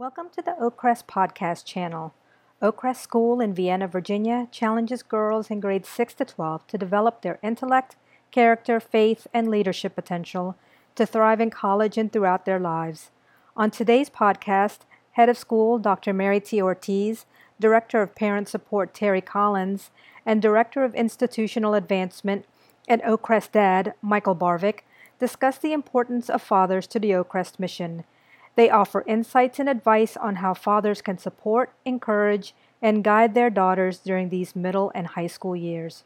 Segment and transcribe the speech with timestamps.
[0.00, 2.14] Welcome to the Oakcrest Podcast channel.
[2.62, 7.38] Oakcrest School in Vienna, Virginia challenges girls in grades 6 to 12 to develop their
[7.42, 7.96] intellect,
[8.30, 10.56] character, faith, and leadership potential
[10.94, 13.10] to thrive in college and throughout their lives.
[13.54, 14.78] On today's podcast,
[15.12, 16.14] Head of School Dr.
[16.14, 16.62] Mary T.
[16.62, 17.26] Ortiz,
[17.60, 19.90] Director of Parent Support Terry Collins,
[20.24, 22.46] and Director of Institutional Advancement
[22.88, 24.78] at Oakcrest Dad Michael Barvik
[25.18, 28.04] discuss the importance of fathers to the Oakcrest mission–
[28.56, 33.98] they offer insights and advice on how fathers can support, encourage, and guide their daughters
[33.98, 36.04] during these middle and high school years.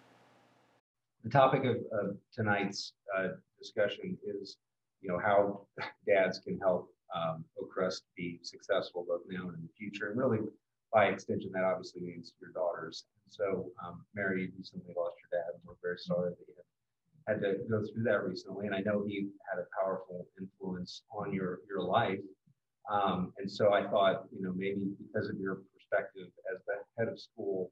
[1.23, 3.29] The topic of, of tonight's uh,
[3.59, 4.57] discussion is,
[5.01, 5.67] you know, how
[6.07, 10.41] dads can help um, Oakcrest be successful both now and in the future, and really,
[10.93, 13.05] by extension, that obviously means your daughters.
[13.29, 16.65] so, um, Mary, you recently lost your dad, and we're very sorry that you had
[17.33, 21.61] to go through that recently, and I know he had a powerful influence on your
[21.69, 22.21] your life.
[22.91, 27.09] Um, and so I thought, you know, maybe because of your perspective as the head
[27.11, 27.71] of school,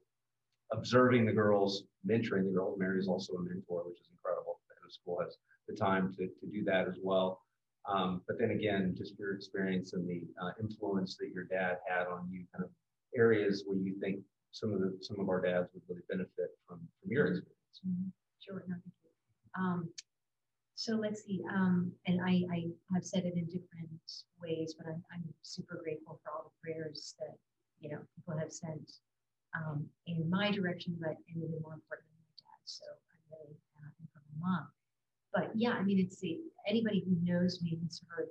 [0.71, 4.59] observing the girls, mentoring the girls, Mary is also a mentor, which is incredible.
[4.67, 5.37] The head of school has
[5.67, 7.41] the time to, to do that as well.
[7.87, 12.07] Um, but then again, just your experience and the uh, influence that your dad had
[12.07, 12.71] on you, kind of
[13.15, 14.19] areas where you think
[14.51, 17.81] some of the some of our dads would really benefit from from your experience.
[17.85, 18.09] Mm-hmm.
[18.39, 18.75] Sure, no.
[19.57, 19.89] Um,
[20.75, 21.41] so let's see.
[21.53, 23.89] Um, and I, I have said it in different
[24.41, 27.35] ways, but I'm, I'm super grateful for all the prayers that
[27.79, 28.91] you know people have sent
[29.55, 32.61] um, in my direction, but and even more importantly, my dad.
[32.65, 34.67] So I'm really uh, for my mom.
[35.33, 38.29] But yeah, I mean, it's the, anybody who knows me has heard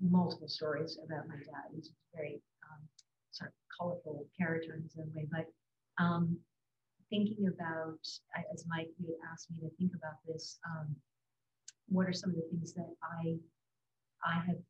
[0.00, 1.70] multiple stories about my dad.
[1.74, 2.80] He's a very um,
[3.30, 5.26] sort of colorful character in his own way.
[5.30, 5.46] But
[6.02, 6.36] um,
[7.10, 8.00] thinking about,
[8.54, 10.94] as Mike had asked me to think about this, um,
[11.88, 13.36] what are some of the things that I
[14.24, 14.60] I have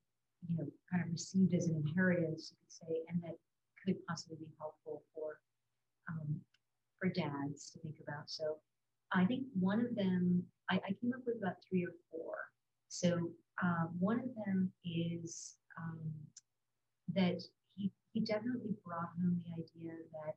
[0.49, 3.37] you know kind of received as an inheritance, you could say, and that
[3.85, 5.39] could possibly be helpful for
[6.09, 6.41] um,
[6.99, 8.29] for dads to think about.
[8.29, 8.57] So
[9.13, 12.35] I think one of them I, I came up with about three or four.
[12.89, 13.31] So
[13.63, 16.01] uh, one of them is um,
[17.15, 17.43] that
[17.75, 20.35] he he definitely brought home the idea that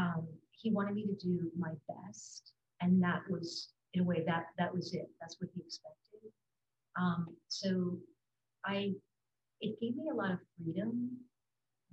[0.00, 0.26] um,
[0.56, 4.74] he wanted me to do my best, and that was in a way that that
[4.74, 5.08] was it.
[5.20, 6.30] That's what he expected.
[6.96, 7.98] Um, so
[8.64, 8.92] I,
[9.60, 11.10] it gave me a lot of freedom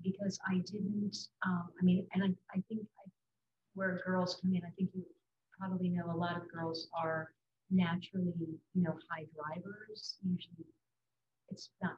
[0.04, 1.18] because I didn't.
[1.46, 2.28] Um, I mean, and I,
[2.58, 3.10] I think I,
[3.74, 5.04] where girls come in, I think you
[5.60, 7.32] probably know a lot of girls are
[7.70, 8.34] naturally,
[8.74, 10.16] you know, high drivers.
[10.24, 10.66] Usually,
[11.50, 11.98] it's not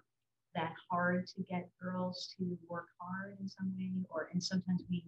[0.55, 5.03] that hard to get girls to work hard in some way, or and sometimes we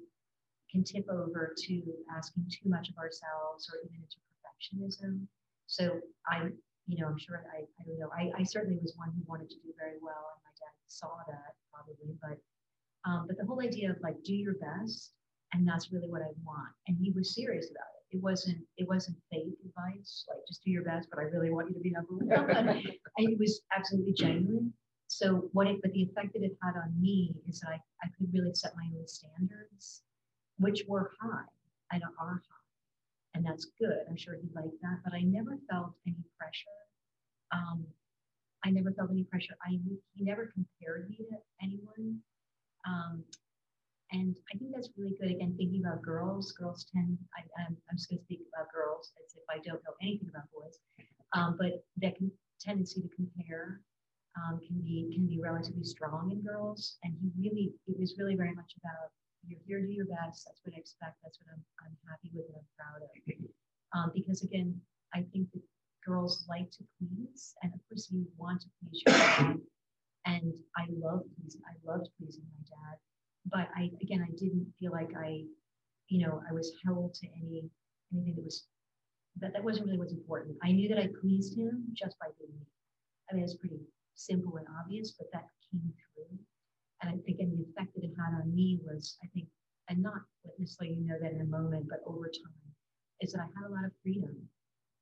[0.71, 1.73] can tip over to
[2.15, 5.27] asking too much of ourselves or even into perfectionism.
[5.67, 5.99] So
[6.29, 6.49] I,
[6.87, 9.49] you know, I'm sure I, I don't know, I, I certainly was one who wanted
[9.49, 12.37] to do very well, and my dad saw that probably, but
[13.05, 15.13] um, but the whole idea of like do your best,
[15.53, 16.73] and that's really what I want.
[16.87, 18.17] And he was serious about it.
[18.17, 21.69] It wasn't it wasn't fake advice, like just do your best, but I really want
[21.69, 22.67] you to be number one.
[23.17, 24.73] and it was absolutely genuine.
[25.07, 28.07] So what it, but the effect that it had on me is that I, I
[28.17, 30.01] could really set my own standards,
[30.57, 31.45] which were high
[31.91, 32.65] and are high
[33.35, 33.99] and that's good.
[34.09, 36.79] I'm sure he liked that, but I never felt any pressure.
[37.51, 37.85] Um,
[38.63, 39.55] I never felt any pressure.
[39.63, 39.77] I
[40.15, 42.19] he never compared me to anyone,
[42.87, 43.23] um,
[44.11, 45.29] and I think that's really good.
[45.29, 47.17] Again, thinking about girls, girls tend.
[47.37, 50.49] I, am just going to speak about girls as if I don't know anything about
[50.51, 50.79] boys,
[51.33, 53.81] um, but that can, tendency to compare
[54.37, 58.35] um, can be can be relatively strong in girls, and he really it was really
[58.35, 59.11] very much about
[59.47, 60.45] you're here to do your best.
[60.45, 61.17] That's what I expect.
[61.23, 63.09] That's what I'm, I'm happy with and I'm proud of.
[63.93, 64.75] Um, because again,
[65.13, 65.61] I think that
[66.05, 69.57] girls like to please, and of course you want to please your dad.
[70.25, 71.61] And I love pleasing.
[71.69, 72.97] I loved pleasing my dad,
[73.45, 75.45] but I again I didn't feel like I,
[76.09, 77.69] you know, I was held to any
[78.11, 78.65] anything that was
[79.39, 80.57] that that wasn't really what's important.
[80.63, 82.65] I knew that I pleased him just by being me.
[83.29, 83.79] I mean, it's pretty
[84.15, 86.39] simple and obvious, but that came through.
[87.05, 89.47] And again, the effect that it had on me was, I think,
[89.89, 90.25] and not
[90.57, 92.65] necessarily you know that in a moment, but over time,
[93.21, 94.35] is that I had a lot of freedom.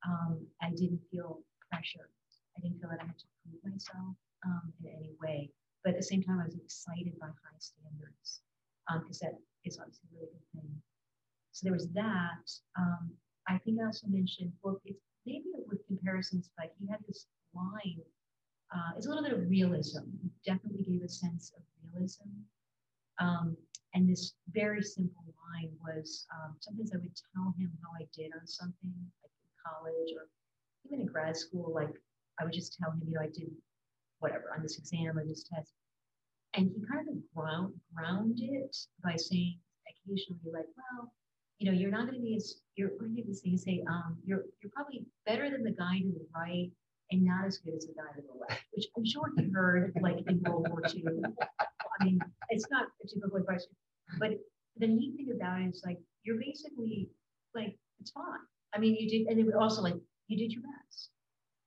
[0.05, 1.39] Um, I didn't feel
[1.71, 2.11] pressure.
[2.57, 4.15] I didn't feel that I had to prove myself
[4.45, 5.49] um, in any way.
[5.83, 8.43] But at the same time, I was excited by high standards
[8.87, 10.71] because um, that is obviously a really good thing.
[11.51, 12.45] So there was that.
[12.77, 13.11] Um,
[13.47, 18.03] I think I also mentioned, well, it's maybe with comparisons, but he had this line.
[18.73, 20.03] Uh, it's a little bit of realism.
[20.45, 22.29] Definitely gave a sense of realism.
[23.19, 23.55] Um,
[23.93, 25.23] and this very simple
[25.53, 29.49] line was um, sometimes I would tell him how I did on something, like in
[29.61, 30.27] college or
[30.85, 31.71] even in grad school.
[31.73, 31.93] Like
[32.39, 33.51] I would just tell him, you know, I did
[34.19, 35.71] whatever on this exam or this test.
[36.55, 39.59] and he kind of ground ground it by saying
[39.89, 41.13] occasionally like, well,
[41.59, 43.57] you know, you're not going to be as you're what did he say?
[43.57, 46.71] say um, you're you're probably better than the guy to the right
[47.13, 49.93] and not as good as the guy to the left, which I'm sure he heard
[50.01, 51.03] like in World War II.
[51.39, 52.19] I mean,
[52.49, 53.71] it's not a typical question,
[54.19, 54.31] but
[54.77, 57.09] the neat thing about it is like you're basically
[57.53, 58.41] like it's fine.
[58.75, 59.95] I mean, you did, and it was also like
[60.27, 61.09] you did your best,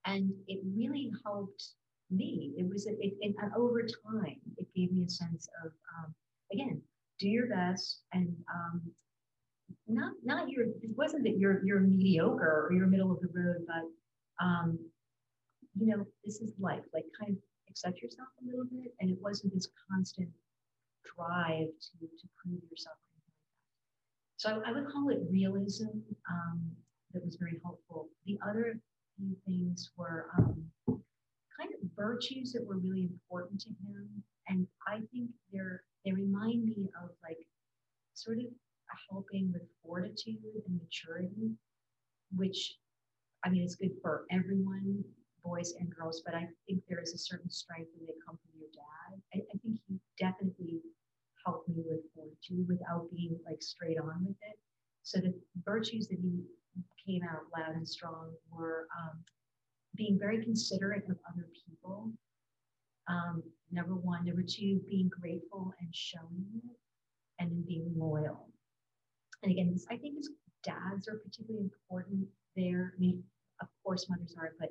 [0.04, 1.62] and it really helped
[2.10, 2.52] me.
[2.58, 6.14] It was it, and over time, it gave me a sense of um,
[6.52, 6.82] again,
[7.20, 8.82] do your best, and um,
[9.86, 10.64] not not your.
[10.64, 14.78] It wasn't that you're you're mediocre or you're middle of the road, but um,
[15.78, 16.84] you know, this is life.
[16.94, 17.38] Like, kind of
[17.68, 20.28] accept yourself a little bit, and it wasn't this constant
[21.04, 22.96] drive to to prove yourself.
[24.38, 25.88] So I, would call it realism.
[26.30, 26.60] Um,
[27.12, 28.08] that was very helpful.
[28.26, 28.78] The other
[29.16, 35.00] few things were um, kind of virtues that were really important to him, and I
[35.12, 37.38] think they're they remind me of like
[38.14, 38.44] sort of
[39.10, 41.50] helping with fortitude and maturity,
[42.36, 42.76] which
[43.44, 45.04] I mean, it's good for everyone,
[45.56, 48.60] boys and girls, but I think there is a certain strength when they come from
[48.60, 49.20] your dad.
[49.34, 50.80] I, I think he definitely
[51.44, 54.58] helped me with fortitude without being like straight on with it.
[55.02, 56.42] So the virtues that he
[57.06, 59.18] came out loud and strong were um,
[59.94, 62.10] being very considerate of other people.
[63.08, 64.26] Um, number one.
[64.26, 66.76] Number two, being grateful and showing it,
[67.38, 68.48] and then being loyal.
[69.42, 70.30] And again, this, I think his
[70.64, 72.26] dads are particularly important
[72.56, 72.92] there.
[72.96, 73.22] I mean,
[73.60, 74.70] of course, mothers are, but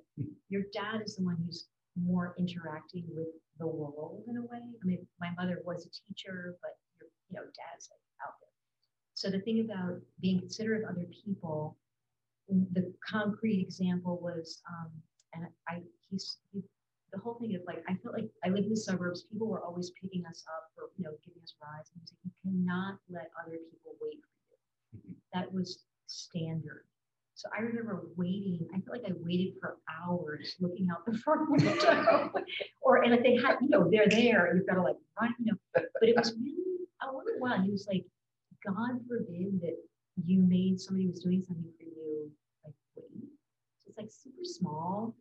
[0.55, 1.67] your dad is the one who's
[2.01, 3.27] more interacting with
[3.59, 4.63] the world in a way.
[4.63, 8.55] I mean, my mother was a teacher, but your, you know, dad's like out there.
[9.15, 11.77] So the thing about being considerate of other people,
[12.47, 14.91] the concrete example was, um,
[15.33, 16.63] and I, he's, he,
[17.11, 19.23] the whole thing of like, I felt like I live in the suburbs.
[19.31, 21.91] People were always picking us up or you know, giving us rides.
[21.93, 24.57] And he's like, you cannot let other people wait for you.
[24.99, 25.15] Mm-hmm.
[25.33, 26.85] That was standard.
[27.35, 28.65] So I remember waiting.
[28.73, 32.31] I feel like I waited for hours looking out the front window.
[32.81, 35.51] or and if they had, you know, they're there, you've got to like run, you
[35.51, 35.57] know.
[35.73, 37.61] But it was really a little while.
[37.61, 38.05] He was like,
[38.65, 39.77] God forbid that
[40.23, 42.31] you made somebody was doing something for you,
[42.63, 43.29] like wait.
[43.83, 45.15] So it's like super small.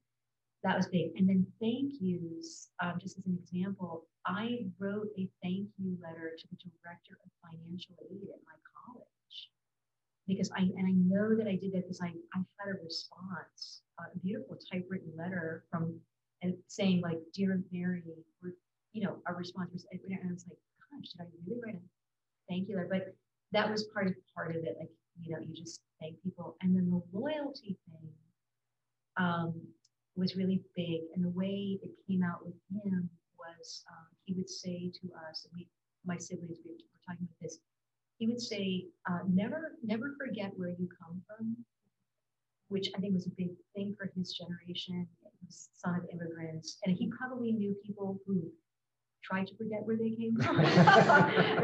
[0.63, 1.13] That was big.
[1.17, 6.33] And then thank yous, um, just as an example, I wrote a thank you letter
[6.39, 9.05] to the director of financial aid at my college
[10.27, 13.83] because I and I know that I did that because I, I had a response,
[13.99, 15.99] a beautiful typewritten letter from
[16.43, 18.03] and saying like, dear Mary,
[18.93, 20.59] you know, our response was and I was like,
[20.93, 21.79] gosh, did I really write a
[22.49, 22.89] thank you letter?
[22.91, 23.15] But
[23.53, 24.77] that was part of part of it.
[24.79, 26.57] Like, you know, you just thank people.
[26.61, 28.09] And then the loyalty thing
[29.17, 29.55] um,
[30.17, 31.03] was really big.
[31.15, 33.09] And the way it came out with him
[33.39, 35.69] was um, he would say to us, and we
[36.05, 37.59] my siblings, we were talking about this,
[38.19, 41.57] he would say, uh, never, never forget where you come from,
[42.69, 45.07] which I think was a big thing for his generation.
[45.41, 48.43] He son of immigrants, and he probably knew people who
[49.23, 50.61] tried to forget where they came from,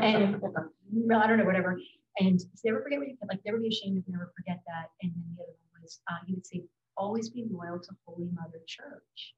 [0.02, 1.78] and I don't know, whatever.
[2.18, 4.90] And never forget where you like, never be ashamed of, never forget that.
[5.02, 6.62] And then the other one was, uh, he would say,
[6.96, 9.34] always be loyal to Holy Mother Church,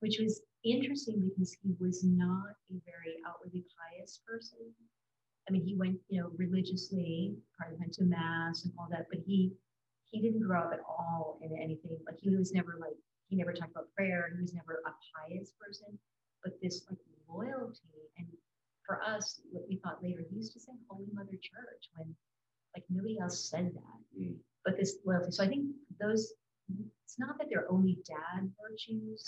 [0.00, 4.58] which was interesting because he was not a very outwardly pious person.
[5.48, 9.20] I mean, he went, you know, religiously, probably went to mass and all that, but
[9.26, 9.52] he
[10.14, 11.98] he didn't grow up at all in anything.
[12.06, 12.94] Like he was never like
[13.28, 14.30] he never talked about prayer.
[14.32, 15.98] He was never a pious person,
[16.42, 18.28] but this like loyalty and
[18.86, 22.14] for us, what we thought later, he used to say Holy Mother Church when
[22.76, 24.20] like nobody else said that.
[24.20, 24.36] Mm.
[24.64, 25.32] But this loyalty.
[25.32, 25.66] So I think
[26.00, 26.32] those
[27.04, 29.26] it's not that they're only dad virtues.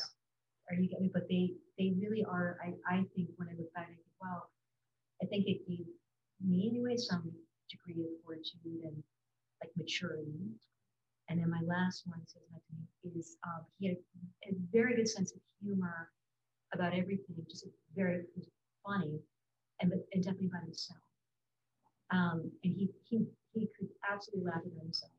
[0.71, 1.11] Are you getting me?
[1.13, 2.59] But they they really are.
[2.63, 4.51] I, I think when I look back, I think, well,
[5.23, 5.87] I think it gave
[6.45, 7.33] me anyway, some
[7.71, 9.03] degree of fortitude and
[9.63, 10.55] like maturity.
[11.29, 12.21] And then my last one
[13.17, 13.97] is um, he had
[14.49, 16.11] a, very good sense of humor
[16.73, 18.23] about everything, just very
[18.85, 19.19] funny,
[19.81, 21.01] and, and definitely about himself.
[22.11, 25.11] Um, and he, he he could absolutely laugh at himself.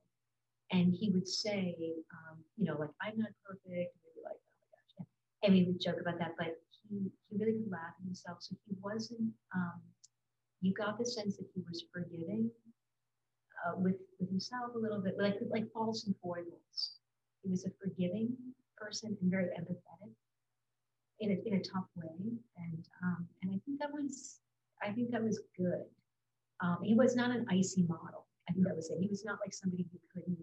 [0.71, 1.75] And he would say,
[2.13, 3.65] um, you know, like I'm not perfect.
[3.65, 5.05] And we'd be like, oh my gosh, yeah.
[5.43, 6.35] and we would joke about that.
[6.37, 6.55] But
[6.87, 8.37] he he really could laugh at himself.
[8.39, 9.81] So he wasn't um,
[10.61, 12.49] you got the sense that he was forgiving
[13.65, 16.97] uh, with, with himself a little bit, like like faults and foibles.
[17.43, 18.35] He was a forgiving
[18.75, 20.13] person and very empathetic
[21.19, 24.39] in a, in a tough way, and um, and I think that was
[24.81, 25.85] I think that was good.
[26.61, 28.25] Um, he was not an icy model.
[28.49, 28.97] I think that was it.
[28.99, 30.37] He was not like somebody who couldn't,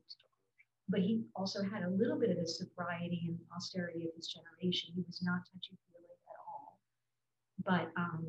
[0.89, 4.93] but he also had a little bit of the sobriety and austerity of his generation.
[4.95, 6.79] He was not touchy feely at all.
[7.65, 8.27] but um,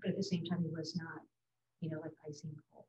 [0.00, 1.20] but at the same time, he was not,
[1.80, 2.84] you know, like icy cold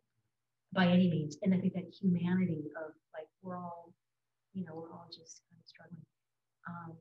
[0.75, 1.37] by any means.
[1.41, 3.93] And I think that humanity of like we're all,
[4.53, 6.05] you know, we're all just kind of struggling.
[6.67, 6.93] Um,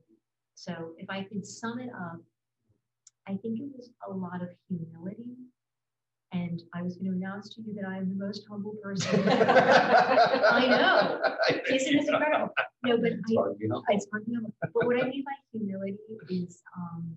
[0.55, 2.21] so if I could sum it up,
[3.27, 5.35] I think it was a lot of humility.
[6.31, 9.21] And I was going to announce to you that I am the most humble person.
[9.29, 11.21] I know.
[11.73, 12.49] Isn't this incredible?
[12.83, 13.81] No, but It's hard, you know?
[13.89, 14.53] I, it's hard to know.
[14.61, 15.97] But what I mean by humility
[16.29, 17.15] is um,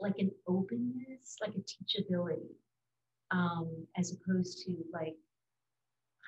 [0.00, 2.48] like an openness, like a teachability,
[3.32, 5.16] um, as opposed to like,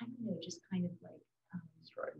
[0.01, 1.23] I don't know, just kind of like
[1.53, 1.61] um,
[1.97, 2.17] right.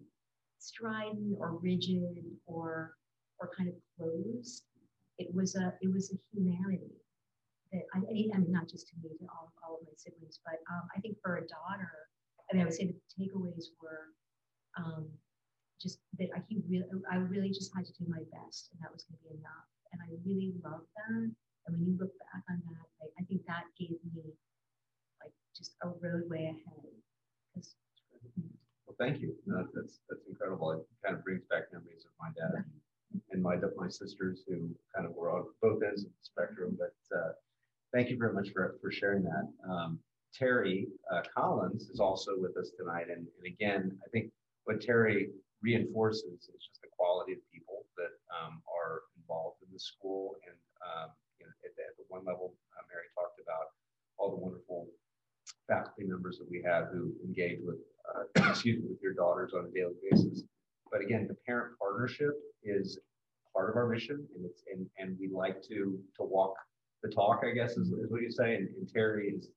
[0.60, 2.96] strident or rigid or
[3.40, 4.64] or kind of closed.
[5.18, 6.94] It was a it was a humanity
[7.72, 10.62] that I, I mean not just to me to all, all of my siblings, but
[10.70, 12.10] um, I think for a daughter,
[12.50, 14.14] I mean I would say the takeaways were
[14.78, 15.10] um,
[15.82, 18.94] just that I, he really I really just had to do my best and that
[18.94, 19.68] was going to be enough.
[19.92, 21.30] And I really love that.
[21.66, 24.34] And when you look back on that, I, I think that gave me
[25.22, 27.03] like just a roadway ahead.
[27.56, 29.36] Well, thank you.
[29.46, 30.72] No, that's, that's incredible.
[30.72, 32.64] It kind of brings back memories of my dad
[33.32, 36.94] and my, my sisters who kind of were on both ends of the spectrum, but,
[37.16, 37.32] uh,
[37.94, 39.48] thank you very much for, for sharing that.
[39.70, 40.00] Um,
[40.34, 43.08] Terry, uh, Collins is also with us tonight.
[43.14, 44.32] And, and again, I think
[44.66, 45.30] what Terry
[45.62, 50.36] reinforces is just the quality of people that, um, are involved in the school.
[50.50, 53.78] And, um, you know, at the, at the one level, uh, Mary talked about
[54.18, 54.90] all the wonderful
[55.74, 57.78] faculty members that we have who engage with,
[58.10, 60.44] uh, excuse me, with your daughters on a daily basis.
[60.92, 63.00] But again, the parent partnership is
[63.54, 66.54] part of our mission and it's, and, and we like to, to walk
[67.02, 68.56] the talk, I guess is, is what you say.
[68.56, 69.50] And, and Terry is,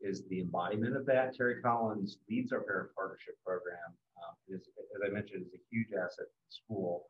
[0.00, 1.34] is the embodiment of that.
[1.36, 3.76] Terry Collins leads our parent partnership program.
[4.22, 7.06] Um, is, as I mentioned, is a huge asset to the school,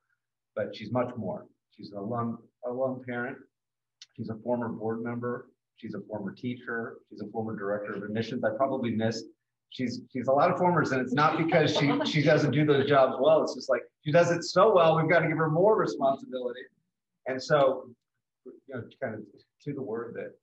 [0.57, 1.47] but she's much more.
[1.71, 3.37] She's an alum, alum parent.
[4.17, 5.49] She's a former board member.
[5.83, 6.99] She's a former teacher.
[7.11, 8.45] She's a former director of admissions.
[8.45, 9.25] I probably missed.
[9.71, 12.89] She's she's a lot of formers, and it's not because she she doesn't do those
[12.89, 13.43] jobs well.
[13.43, 14.97] It's just like she does it so well.
[14.97, 16.61] We've got to give her more responsibility.
[17.27, 17.89] And so,
[18.45, 19.23] you know, kind of
[19.65, 20.35] to the word that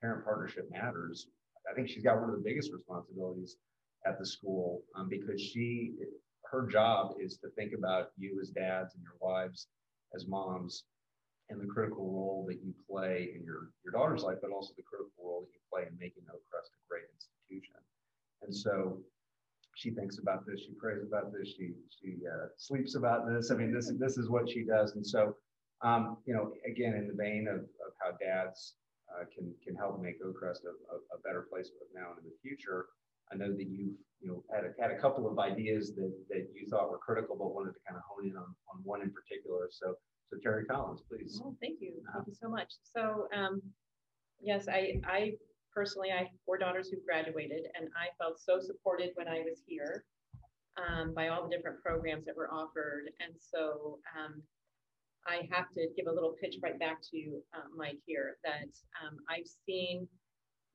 [0.00, 1.26] parent partnership matters.
[1.68, 3.56] I think she's got one of the biggest responsibilities
[4.06, 5.94] at the school um, because she
[6.52, 9.66] her job is to think about you as dads and your wives
[10.14, 10.84] as moms
[11.50, 14.82] and the critical role that you play in your, your daughter's life, but also the
[14.82, 17.76] critical role that you play in making Oakcrest a great institution.
[18.42, 18.98] And so
[19.74, 23.50] she thinks about this, she prays about this, she she uh, sleeps about this.
[23.50, 24.94] I mean, this this is what she does.
[24.94, 25.36] And so,
[25.82, 28.74] um, you know, again, in the vein of, of how dads
[29.12, 32.30] uh, can can help make Oakcrest a, a, a better place both now and in
[32.30, 32.86] the future.
[33.32, 36.48] I know that you've you know had a, had a couple of ideas that that
[36.54, 39.10] you thought were critical, but wanted to kind of hone in on on one in
[39.10, 39.68] particular.
[39.70, 39.96] So
[40.30, 41.40] so Terry Collins, please.
[41.44, 41.94] Oh, thank you.
[42.12, 42.72] Thank you so much.
[42.94, 43.62] So, um,
[44.40, 45.32] yes, I, I
[45.74, 49.62] personally, I have four daughters who graduated and I felt so supported when I was
[49.66, 50.04] here
[50.76, 53.10] um, by all the different programs that were offered.
[53.20, 54.42] And so um,
[55.26, 58.70] I have to give a little pitch right back to uh, Mike here that
[59.02, 60.06] um, I've seen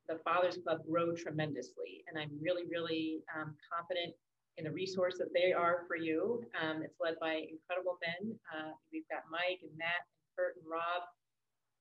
[0.07, 2.03] the Fathers Club grow tremendously.
[2.07, 4.15] And I'm really, really um, confident
[4.59, 6.43] in the resource that they are for you.
[6.61, 8.35] Um, it's led by incredible men.
[8.53, 11.07] Uh, we've got Mike and Matt and Kurt and Rob,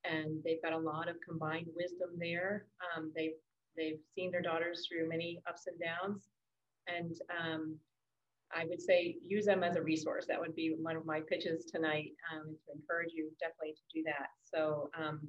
[0.04, 2.66] and they've got a lot of combined wisdom there.
[2.96, 3.36] Um, they've
[3.76, 6.28] they've seen their daughters through many ups and downs,
[6.86, 7.76] and um,
[8.54, 10.26] I would say use them as a resource.
[10.26, 14.02] That would be one of my pitches tonight um, to encourage you definitely to do
[14.06, 14.28] that.
[14.44, 14.88] So.
[14.98, 15.28] Um,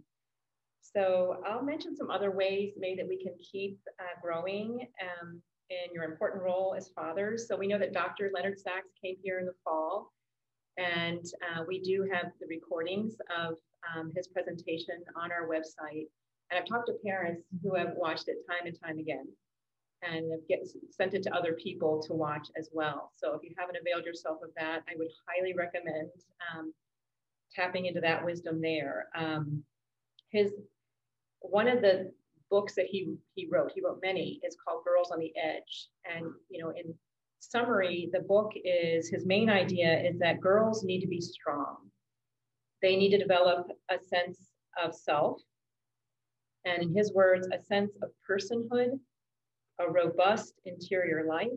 [0.81, 4.87] so I'll mention some other ways maybe that we can keep uh, growing.
[5.69, 7.47] In your important role as fathers.
[7.47, 8.31] So we know that Dr.
[8.33, 10.11] Leonard Sax came here in the fall,
[10.77, 13.55] and uh, we do have the recordings of
[13.95, 16.07] um, his presentation on our website.
[16.49, 19.27] And I've talked to parents who have watched it time and time again
[20.01, 23.11] and have get, sent it to other people to watch as well.
[23.15, 26.09] So if you haven't availed yourself of that, I would highly recommend
[26.51, 26.73] um,
[27.53, 29.09] tapping into that wisdom there.
[29.15, 29.63] Um,
[30.29, 30.51] his
[31.41, 32.11] one of the
[32.49, 35.87] books that he he wrote he wrote many is called girls on the edge.
[36.05, 36.93] And you know in
[37.39, 41.77] summary the book is his main idea is that girls need to be strong.
[42.81, 44.51] They need to develop a sense
[44.81, 45.41] of self.
[46.65, 48.99] And in his words a sense of personhood
[49.79, 51.47] a robust interior life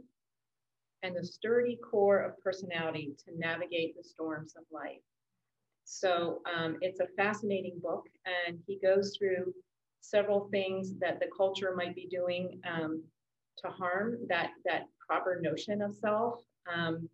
[1.02, 5.02] and the sturdy core of personality to navigate the storms of life.
[5.84, 8.04] So um, it's a fascinating book
[8.46, 9.52] and he goes through
[10.02, 13.02] several things that the culture might be doing um,
[13.58, 16.40] to harm that that proper notion of self.
[16.72, 17.08] Um,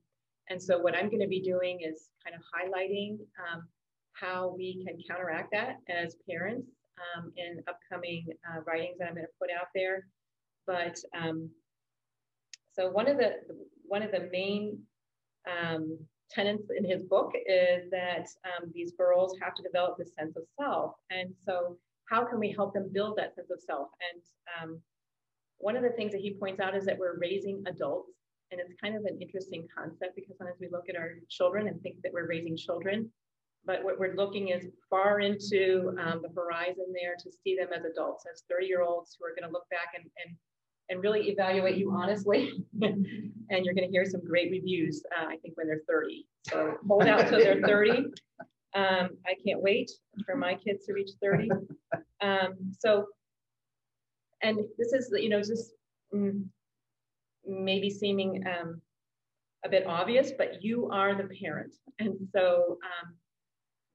[0.50, 3.68] and so what I'm going to be doing is kind of highlighting um,
[4.12, 6.70] how we can counteract that as parents
[7.16, 10.06] um, in upcoming uh, writings that I'm going to put out there.
[10.66, 11.50] But um,
[12.72, 13.36] so one of the
[13.84, 14.78] one of the main
[15.46, 15.98] um,
[16.30, 18.26] tenets in his book is that
[18.72, 21.76] these girls have to develop this sense of self, and so
[22.08, 23.88] how can we help them build that sense of self?
[24.12, 24.22] And
[24.60, 24.80] um,
[25.58, 28.12] one of the things that he points out is that we're raising adults,
[28.50, 31.80] and it's kind of an interesting concept because sometimes we look at our children and
[31.82, 33.10] think that we're raising children,
[33.64, 37.84] but what we're looking is far into um, the horizon there to see them as
[37.84, 40.36] adults, as 30 year olds who are going to look back and, and,
[40.88, 42.64] and really evaluate you honestly.
[42.80, 46.26] and you're going to hear some great reviews, uh, I think, when they're 30.
[46.48, 48.06] So hold out till they're 30.
[48.74, 49.90] Um, I can't wait
[50.26, 51.50] for my kids to reach 30.
[52.20, 53.06] Um, so,
[54.42, 55.70] and this is, you know, just
[56.12, 56.44] mm,
[57.46, 58.80] maybe seeming um,
[59.64, 61.74] a bit obvious, but you are the parent.
[62.00, 63.14] And so um,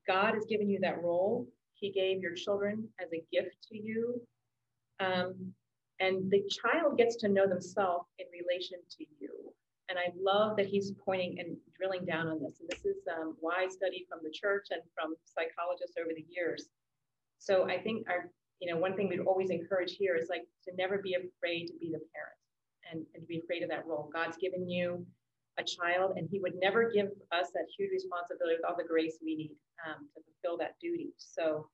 [0.08, 1.48] God has given you that role.
[1.74, 4.22] He gave your children as a gift to you.
[5.00, 5.53] Um,
[6.00, 9.42] and the child gets to know themselves in relation to you.
[9.93, 12.59] And I love that he's pointing and drilling down on this.
[12.59, 16.25] And this is um, why I study from the church and from psychologists over the
[16.27, 16.65] years.
[17.38, 20.73] So I think our, you know, one thing we'd always encourage here is like to
[20.75, 22.39] never be afraid to be the parent
[22.89, 24.09] and, and to be afraid of that role.
[24.12, 25.05] God's given you
[25.59, 29.19] a child, and he would never give us that huge responsibility with all the grace
[29.21, 29.51] we need
[29.85, 31.13] um, to fulfill that duty.
[31.17, 31.69] So,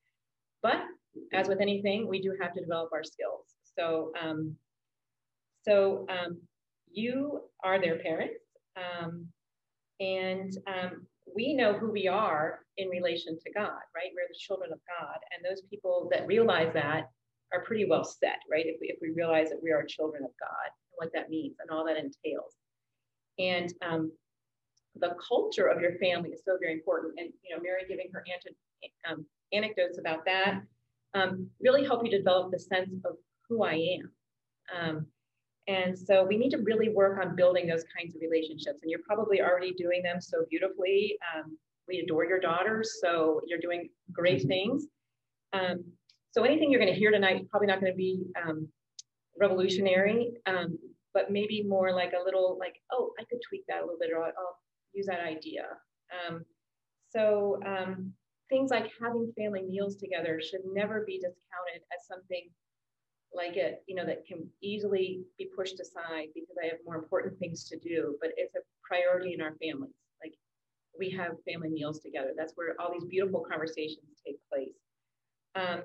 [0.61, 0.83] but
[1.31, 3.55] as with anything, we do have to develop our skills.
[3.77, 4.57] So, um,
[5.63, 6.41] so um,
[6.91, 8.43] you are their parents,
[8.77, 9.27] um,
[9.99, 11.05] and um,
[11.35, 14.11] we know who we are in relation to God, right?
[14.15, 17.09] We're the children of God, and those people that realize that
[17.53, 18.65] are pretty well set, right?
[18.65, 21.57] If we, if we realize that we are children of God, and what that means,
[21.59, 22.55] and all that entails.
[23.37, 24.11] And um,
[24.95, 27.13] the culture of your family is so very important.
[27.17, 28.23] And, you know, Mary giving her
[29.09, 30.61] um, anecdotes about that
[31.13, 33.15] um, really help you develop the sense of
[33.47, 34.11] who I am.
[35.69, 38.79] Um, and so we need to really work on building those kinds of relationships.
[38.81, 41.17] And you're probably already doing them so beautifully.
[41.35, 44.85] Um, we adore your daughters, so you're doing great things.
[45.53, 45.83] Um,
[46.31, 48.23] so anything you're going to hear tonight, is probably not going to be
[49.39, 50.77] revolutionary, um,
[51.13, 54.11] but maybe more like a little like, oh, I could tweak that a little bit,
[54.13, 54.57] or I'll, I'll
[54.93, 55.65] use that idea.
[56.27, 56.45] Um,
[57.09, 58.13] so um,
[58.49, 62.49] things like having family meals together should never be discounted as something
[63.33, 67.37] like it, you know, that can easily be pushed aside because I have more important
[67.37, 69.93] things to do, but it's a priority in our families.
[70.21, 70.33] Like
[70.97, 72.31] we have family meals together.
[72.35, 74.75] That's where all these beautiful conversations take place.
[75.55, 75.83] Um,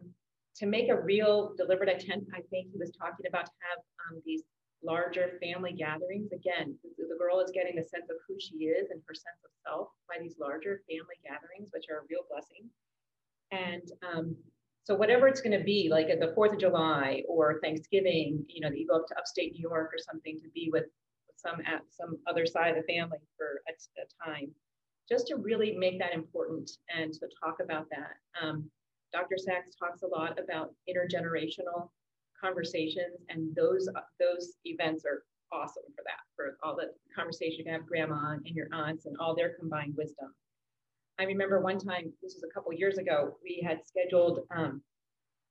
[0.57, 3.79] to make a real deliberate attempt, I think he was talking about to have
[4.09, 4.43] um, these
[4.85, 6.31] larger family gatherings.
[6.33, 9.51] Again, the girl is getting a sense of who she is and her sense of
[9.67, 12.69] self by these larger family gatherings, which are a real blessing.
[13.51, 14.37] And um,
[14.85, 18.61] so whatever it's going to be, like at the Fourth of July or Thanksgiving, you
[18.61, 20.85] know, that you go up to upstate New York or something to be with
[21.37, 24.51] some at some other side of the family for a, a time,
[25.09, 28.17] just to really make that important and to talk about that.
[28.41, 28.71] Um,
[29.11, 29.37] Dr.
[29.39, 31.89] Sax talks a lot about intergenerational
[32.39, 33.89] conversations, and those
[34.21, 38.55] those events are awesome for that, for all the conversation you can have grandma and
[38.55, 40.35] your aunts and all their combined wisdom.
[41.19, 44.83] I remember one time, this was a couple years ago, we had scheduled, um,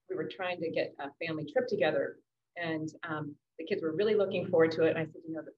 [0.10, 2.18] we were trying to get a family trip together,
[2.58, 4.90] and um, the kids were really looking forward to it.
[4.90, 5.52] And I said, you know, the,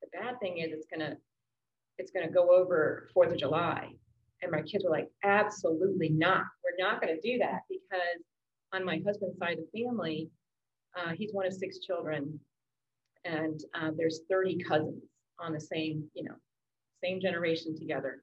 [0.00, 1.16] the bad thing is it's gonna
[1.98, 3.90] it's gonna go over Fourth of July.
[4.42, 6.44] And my kids were like, absolutely not.
[6.64, 8.24] We're not gonna do that because
[8.72, 10.30] on my husband's side of the family,
[10.96, 12.40] uh, he's one of six children,
[13.26, 15.02] and uh, there's 30 cousins
[15.38, 16.34] on the same, you know,
[17.04, 18.22] same generation together.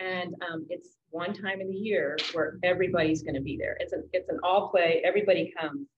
[0.00, 3.76] And um, it's one time in the year where everybody's going to be there.
[3.80, 5.02] It's a it's an all play.
[5.04, 5.88] Everybody comes,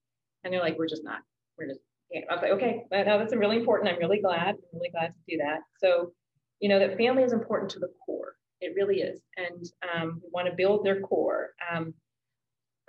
[0.44, 1.20] and they're like, we're just not.
[1.58, 1.80] We're just.
[2.10, 2.22] Yeah.
[2.28, 3.88] I was like, okay, now that's really important.
[3.88, 4.48] I'm really glad.
[4.48, 5.60] I'm really glad to do that.
[5.78, 6.12] So,
[6.58, 8.34] you know, that family is important to the core.
[8.60, 11.50] It really is, and um, we want to build their core.
[11.72, 11.94] Um,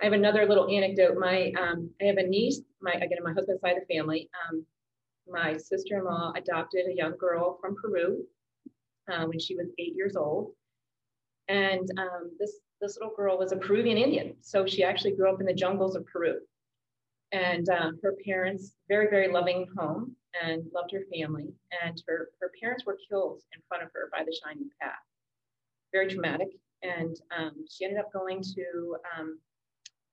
[0.00, 1.16] I have another little anecdote.
[1.18, 2.60] My um, I have a niece.
[2.80, 4.28] My again, my husband's side of the family.
[4.48, 4.66] Um,
[5.28, 8.24] my sister-in-law adopted a young girl from Peru
[9.10, 10.52] uh, when she was eight years old,
[11.48, 14.34] and um, this this little girl was a Peruvian Indian.
[14.40, 16.40] So she actually grew up in the jungles of Peru,
[17.32, 21.54] and uh, her parents very very loving home and loved her family.
[21.84, 24.92] And her her parents were killed in front of her by the Shining Path.
[25.92, 26.48] Very traumatic.
[26.82, 29.38] And um, she ended up going to um,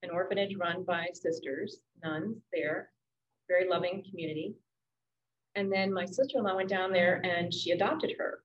[0.03, 2.89] an orphanage run by sisters, nuns there,
[3.47, 4.53] very loving community.
[5.55, 8.39] And then my sister-in-law went down there and she adopted her.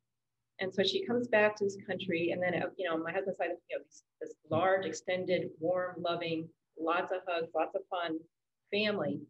[0.61, 3.51] And so she comes back to this country, and then you know, my husband's side,
[3.69, 3.85] you know,
[4.21, 8.19] this, large, extended, warm, loving lots of hugs, lots of fun
[8.71, 9.21] family.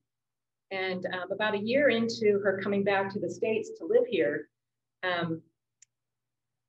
[0.71, 4.49] And um, about a year into her coming back to the States to live here,
[5.03, 5.41] um,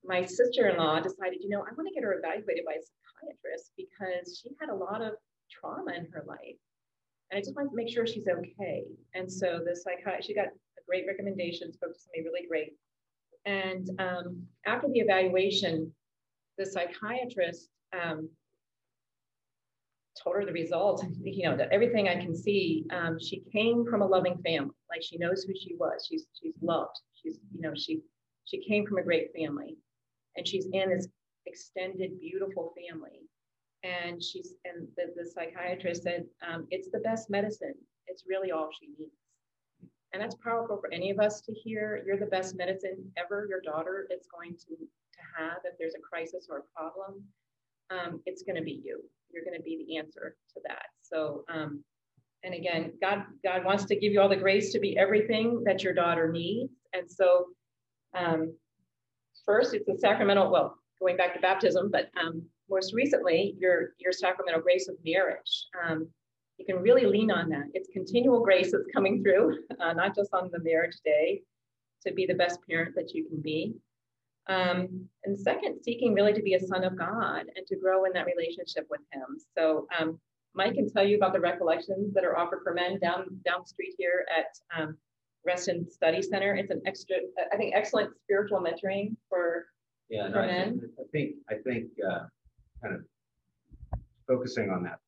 [0.03, 4.39] my sister-in-law decided, you know, I want to get her evaluated by a psychiatrist because
[4.39, 5.13] she had a lot of
[5.49, 6.59] trauma in her life.
[7.31, 8.83] And I just wanted to make sure she's okay.
[9.15, 10.49] And so the psychiatrist, she got
[10.87, 12.73] great recommendation, spoke to somebody really great.
[13.45, 15.93] And um, after the evaluation,
[16.57, 18.29] the psychiatrist um,
[20.21, 21.03] told her the results.
[21.23, 24.73] You know, that everything I can see, um, she came from a loving family.
[24.89, 26.07] Like she knows who she was.
[26.09, 26.99] She's she's loved.
[27.21, 28.01] She's you know she
[28.45, 29.77] she came from a great family,
[30.35, 31.07] and she's in this
[31.45, 33.21] extended beautiful family.
[33.83, 37.75] And she's and the, the psychiatrist said um, it's the best medicine.
[38.07, 39.24] It's really all she needs.
[40.15, 42.01] And that's powerful for any of us to hear.
[42.07, 45.99] You're the best medicine ever your daughter is going to, to have if there's a
[45.99, 47.21] crisis or a problem.
[47.89, 49.03] Um, it's going to be you.
[49.29, 50.85] You're going to be the answer to that.
[51.01, 51.83] So, um,
[52.43, 55.83] and again, God, God wants to give you all the grace to be everything that
[55.83, 56.71] your daughter needs.
[56.93, 57.47] And so,
[58.17, 58.55] um,
[59.45, 60.49] first, it's the sacramental.
[60.49, 65.65] Well, going back to baptism, but um, most recently, your your sacramental grace of marriage.
[66.57, 67.65] You can really lean on that.
[67.73, 71.41] It's continual grace that's coming through, uh, not just on the marriage day,
[72.05, 73.75] to be the best parent that you can be.
[74.47, 78.13] Um, and second, seeking really to be a son of God and to grow in
[78.13, 79.37] that relationship with Him.
[79.57, 80.19] So um,
[80.53, 83.67] Mike can tell you about the recollections that are offered for men down down the
[83.67, 84.97] street here at um,
[85.45, 86.55] Reston Study Center.
[86.55, 87.17] It's an extra,
[87.51, 89.65] I think, excellent spiritual mentoring for
[90.09, 90.81] yeah, for no, men.
[90.99, 92.25] I think, I think, uh,
[92.81, 95.04] kind of focusing on that point of the,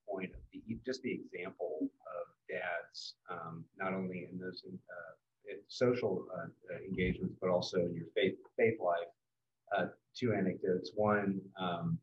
[0.85, 5.13] just the example of dads, um, not only in those, uh,
[5.51, 6.47] in social, uh,
[6.87, 9.07] engagements, but also in your faith, faith life.
[9.75, 10.91] Uh, two anecdotes.
[10.95, 11.99] One, um,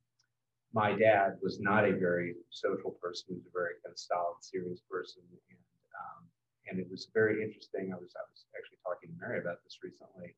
[0.75, 3.27] my dad was not a very social person.
[3.29, 5.23] He was a very kind of solid, serious person.
[5.31, 5.59] And,
[5.97, 6.21] um,
[6.69, 7.93] and it was very interesting.
[7.93, 10.35] I was, I was actually talking to Mary about this recently,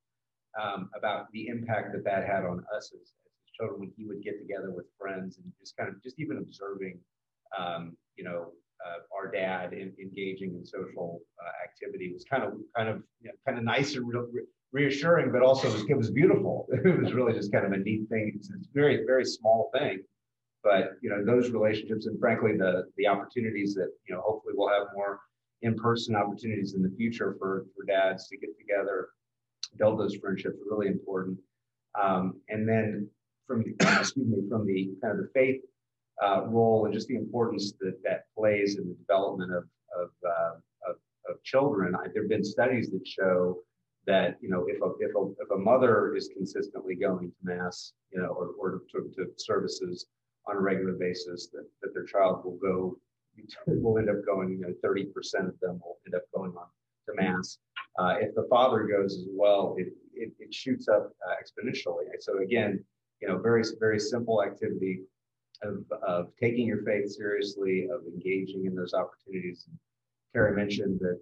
[0.60, 4.22] um, about the impact that that had on us as, as children when he would
[4.22, 7.00] get together with friends and just kind of just even observing,
[7.56, 8.52] um, you know,
[8.84, 13.28] uh, our dad in, engaging in social uh, activity was kind of kind of you
[13.28, 16.68] know, kind of nice and re- reassuring, but also it was, it was beautiful.
[16.84, 18.32] It was really just kind of a neat thing.
[18.36, 20.02] It's, a very very small thing,
[20.62, 24.68] but you know those relationships and frankly the the opportunities that you know hopefully we'll
[24.68, 25.20] have more
[25.62, 29.08] in-person opportunities in the future for for dads to get together,
[29.78, 31.38] build those friendships are really important.
[32.00, 33.08] Um, and then
[33.46, 35.62] from the, excuse me from the kind of the faith
[36.22, 39.64] uh, role and just the importance that that plays in the development of
[39.96, 40.96] of, uh, of,
[41.28, 41.94] of, children.
[41.94, 43.58] I, there have been studies that show
[44.06, 47.92] that you know if a, if a, if a mother is consistently going to mass,
[48.12, 50.06] you know, or, or to, to services
[50.46, 52.96] on a regular basis, that, that their child will go
[53.66, 54.50] will end up going.
[54.50, 56.66] You know, thirty percent of them will end up going on
[57.08, 57.58] to mass.
[57.98, 62.04] Uh, if the father goes as well, it it, it shoots up uh, exponentially.
[62.20, 62.82] So again,
[63.20, 65.00] you know, very very simple activity
[65.62, 69.68] of, of taking your faith seriously, of engaging in those opportunities.
[70.32, 71.18] Carrie mentioned that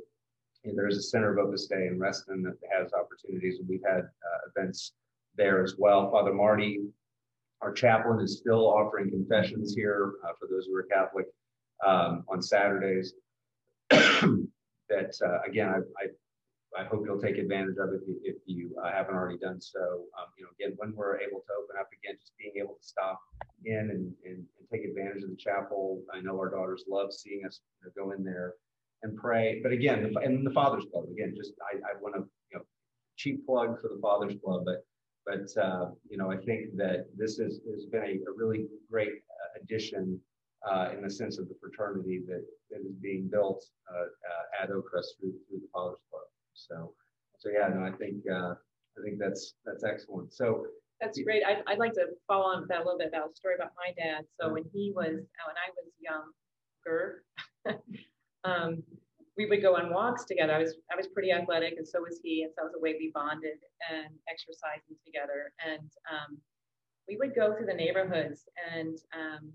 [0.65, 3.85] you know, there's a Center of Opus Dei in Reston that has opportunities, and we've
[3.87, 4.93] had uh, events
[5.37, 6.11] there as well.
[6.11, 6.81] Father Marty,
[7.61, 11.27] our chaplain, is still offering confessions here uh, for those who are Catholic
[11.87, 13.15] um, on Saturdays.
[13.91, 16.07] that uh, again, I, I
[16.79, 19.81] I hope you'll take advantage of it if, you uh, haven't already done so.
[20.19, 22.87] Um, you know, again, when we're able to open up again, just being able to
[22.87, 23.21] stop
[23.65, 26.03] in and, and, and take advantage of the chapel.
[26.13, 28.55] I know our daughters love seeing us you know, go in there
[29.03, 29.61] and pray.
[29.63, 32.65] But again, the, and the Father's Club, again, just I, I want to, you know,
[33.17, 34.85] cheap plug for the Father's Club, but
[35.27, 39.09] but uh, you know, I think that this is, has been a, a really great
[39.09, 40.21] uh, addition
[40.71, 44.71] uh, in the sense of the fraternity that, that is being built uh, uh, at
[44.71, 46.25] Oakcrest through, through the Father's Club.
[46.55, 46.95] So,
[47.39, 48.55] so yeah, no, I think uh,
[48.99, 50.33] I think that's that's excellent.
[50.33, 50.67] So
[51.01, 51.43] That's great.
[51.45, 53.73] I'd, I'd like to follow on with that a little bit about a story about
[53.77, 54.25] my dad.
[54.41, 57.25] So when he was, when I was younger,
[58.45, 58.83] um,
[59.37, 60.55] we would go on walks together.
[60.55, 62.45] I was, I was pretty athletic and so was he.
[62.45, 63.59] And so that was a way we bonded
[63.91, 65.53] and exercising together.
[65.59, 66.39] And um,
[67.09, 69.53] we would go through the neighborhoods and um,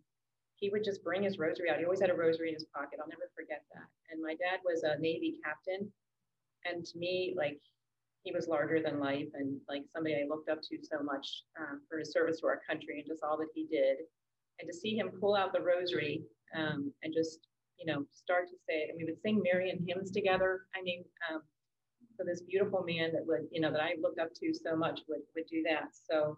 [0.55, 1.79] he would just bring his rosary out.
[1.79, 2.99] He always had a rosary in his pocket.
[3.01, 3.87] I'll never forget that.
[4.11, 5.89] And my dad was a Navy captain.
[6.65, 7.59] And to me, like
[8.23, 11.27] he was larger than life and like somebody I looked up to so much
[11.59, 13.97] um, for his service to our country and just all that he did.
[14.59, 16.23] And to see him pull out the rosary
[16.55, 17.39] um, and just,
[17.77, 18.89] you know, start to say it.
[18.89, 20.61] And we would sing Marian hymns together.
[20.75, 21.41] I mean, um,
[22.17, 24.99] so this beautiful man that would, you know, that I looked up to so much
[25.07, 25.89] would, would do that.
[25.93, 26.37] So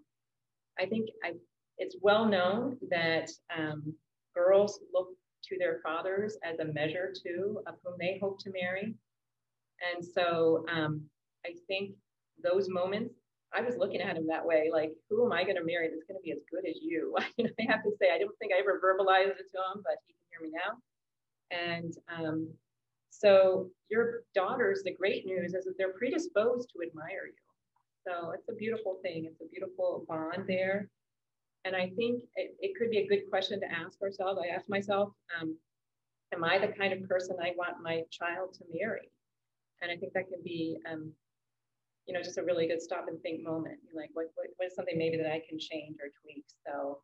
[0.80, 1.34] I think I,
[1.80, 3.94] it's well known that um,
[4.36, 5.10] girls look
[5.50, 8.96] to their fathers as a measure too of whom they hope to marry.
[9.82, 11.02] And so um,
[11.46, 11.92] I think
[12.44, 13.16] those moments,
[13.54, 16.06] I was looking at him that way, like, who am I going to marry that's
[16.08, 17.16] going to be as good as you?
[17.20, 20.14] I have to say, I don't think I ever verbalized it to him, but he
[20.14, 20.78] can hear me now.
[21.52, 22.48] And um,
[23.10, 27.42] so your daughters, the great news is that they're predisposed to admire you.
[28.08, 29.26] So it's a beautiful thing.
[29.26, 30.90] It's a beautiful bond there.
[31.66, 34.40] And I think it, it could be a good question to ask ourselves.
[34.44, 35.56] I ask myself, um,
[36.34, 39.12] am I the kind of person I want my child to marry?
[39.82, 41.12] And I think that can be, um,
[42.06, 43.78] you know, just a really good stop and think moment.
[43.86, 46.46] You're like, what, what, what is something maybe that I can change or tweak?
[46.66, 47.02] So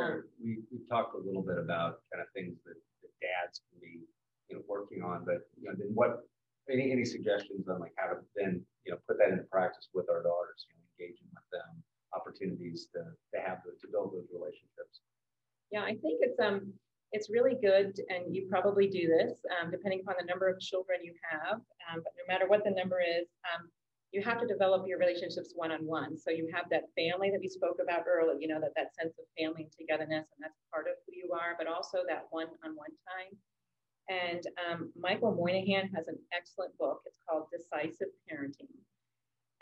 [0.00, 3.80] um, we, we talked a little bit about kind of things that, that dads can
[3.80, 4.04] be,
[4.48, 6.24] you know, working on, but you know, then what,
[6.68, 10.08] any, any suggestions on like how to then, you know, put that into practice with
[10.10, 13.00] our daughters, you know, engaging with them, opportunities to,
[13.32, 15.00] to have, the, to build those relationships?
[15.70, 16.72] Yeah, I think it's, um,
[17.12, 20.98] it's really good, and you probably do this, um, depending upon the number of children
[21.02, 21.54] you have,
[21.88, 23.68] um, but no matter what the number is, um,
[24.12, 26.16] you have to develop your relationships one-on-one.
[26.16, 29.14] So you have that family that we spoke about earlier, you know, that, that sense
[29.18, 32.94] of family and togetherness, and that's part of who you are, but also that one-on-one
[33.06, 33.32] time.
[34.08, 37.02] And um, Michael Moynihan has an excellent book.
[37.06, 38.70] It's called Decisive Parenting.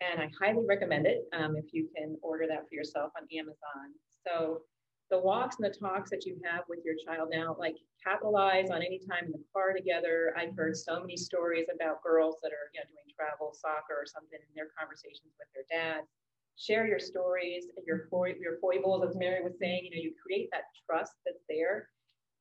[0.00, 3.96] And I highly recommend it um, if you can order that for yourself on Amazon.
[4.26, 4.62] So
[5.10, 8.82] the walks and the talks that you have with your child now, like capitalize on
[8.82, 10.34] any time in the car together.
[10.36, 14.06] I've heard so many stories about girls that are you know, doing travel, soccer, or
[14.06, 16.08] something in their conversations with their dads.
[16.56, 19.84] Share your stories, and your fo- your foibles, as Mary was saying.
[19.84, 21.88] You know, you create that trust that's there,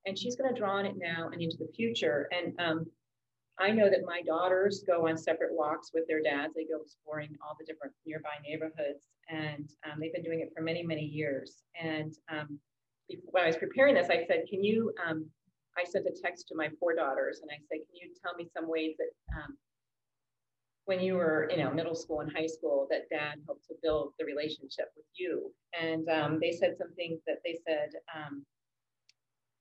[0.06, 2.30] and she's going to draw on it now and into the future.
[2.32, 2.86] And um,
[3.60, 6.54] I know that my daughters go on separate walks with their dads.
[6.56, 10.64] They go exploring all the different nearby neighborhoods, and um, they've been doing it for
[10.64, 11.64] many, many years.
[11.80, 12.60] And um,
[13.26, 15.30] when I was preparing this, I said, "Can you?" Um,
[15.78, 18.48] I sent a text to my four daughters, and I said, "Can you tell me
[18.56, 19.56] some ways that um,
[20.86, 24.14] when you were, you know, middle school and high school, that Dad helped to build
[24.18, 28.44] the relationship with you?" And um, they said some things that they said um,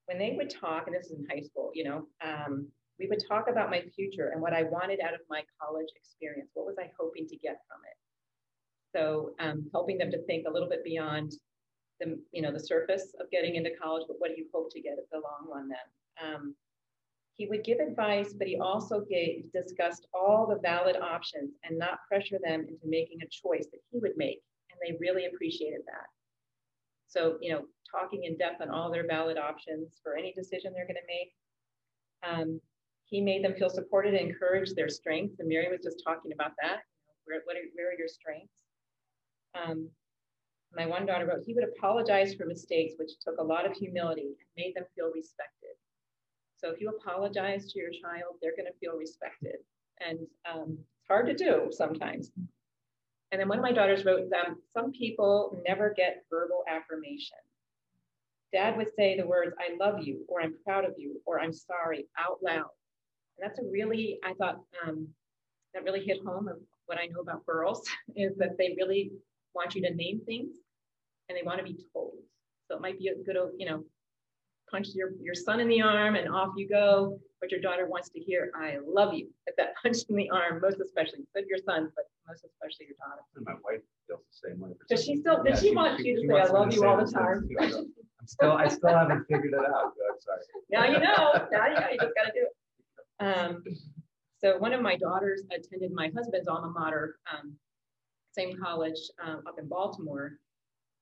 [0.06, 2.06] when they would talk, and this is in high school, you know
[3.02, 6.50] we would talk about my future and what I wanted out of my college experience.
[6.54, 7.98] What was I hoping to get from it?
[8.96, 11.32] So um, helping them to think a little bit beyond
[11.98, 14.80] the, you know, the surface of getting into college, but what do you hope to
[14.80, 16.32] get at the long run then?
[16.34, 16.54] Um,
[17.34, 21.98] he would give advice, but he also gave, discussed all the valid options and not
[22.06, 24.42] pressure them into making a choice that he would make.
[24.70, 26.06] And they really appreciated that.
[27.08, 30.86] So, you know, talking in depth on all their valid options for any decision they're
[30.86, 31.32] going to make.
[32.22, 32.60] Um,
[33.12, 35.38] he made them feel supported and encouraged their strengths.
[35.38, 36.78] And Mary was just talking about that.
[37.26, 38.54] Where, what are, where are your strengths?
[39.54, 39.90] Um,
[40.74, 44.22] my one daughter wrote, he would apologize for mistakes, which took a lot of humility
[44.22, 45.76] and made them feel respected.
[46.56, 49.56] So if you apologize to your child, they're going to feel respected.
[50.00, 50.20] And
[50.50, 52.30] um, it's hard to do sometimes.
[53.30, 57.36] And then one of my daughters wrote, um, some people never get verbal affirmation.
[58.54, 61.52] Dad would say the words, I love you, or I'm proud of you, or I'm
[61.52, 62.70] sorry out loud
[63.38, 65.08] that's a really, I thought um,
[65.74, 67.82] that really hit home of what I know about girls
[68.16, 69.12] is that they really
[69.54, 70.56] want you to name things
[71.28, 72.14] and they want to be told.
[72.68, 73.84] So it might be a good, you know,
[74.70, 77.18] punch your, your son in the arm and off you go.
[77.40, 80.60] But your daughter wants to hear, I love you at that punch in the arm,
[80.62, 83.22] most especially, but your son, but most especially your daughter.
[83.36, 84.70] And my wife feels the same way.
[84.88, 87.10] Does she still, does yeah, she, want you to say, I love you all the
[87.10, 87.48] time?
[87.60, 89.92] I'm still, I still haven't figured it out.
[89.92, 90.40] I'm sorry.
[90.70, 92.56] Now you know, now you know, you just got to do it.
[93.20, 93.62] Um,
[94.38, 97.54] so one of my daughters attended my husband's alma mater, um,
[98.32, 100.38] same college um, up in Baltimore.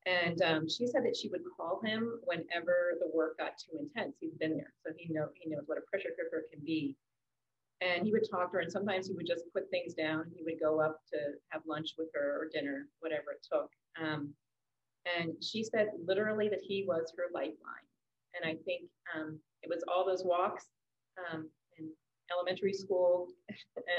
[0.07, 4.17] And um, she said that she would call him whenever the work got too intense.
[4.19, 6.97] He's been there, so he know he knows what a pressure cooker can be.
[7.83, 10.25] And he would talk to her, and sometimes he would just put things down.
[10.35, 11.19] He would go up to
[11.51, 13.71] have lunch with her or dinner, whatever it took.
[14.03, 14.35] Um,
[15.19, 17.89] and she said literally that he was her lifeline.
[18.35, 18.83] And I think
[19.15, 20.67] um, it was all those walks
[21.33, 21.49] um,
[22.33, 23.29] elementary school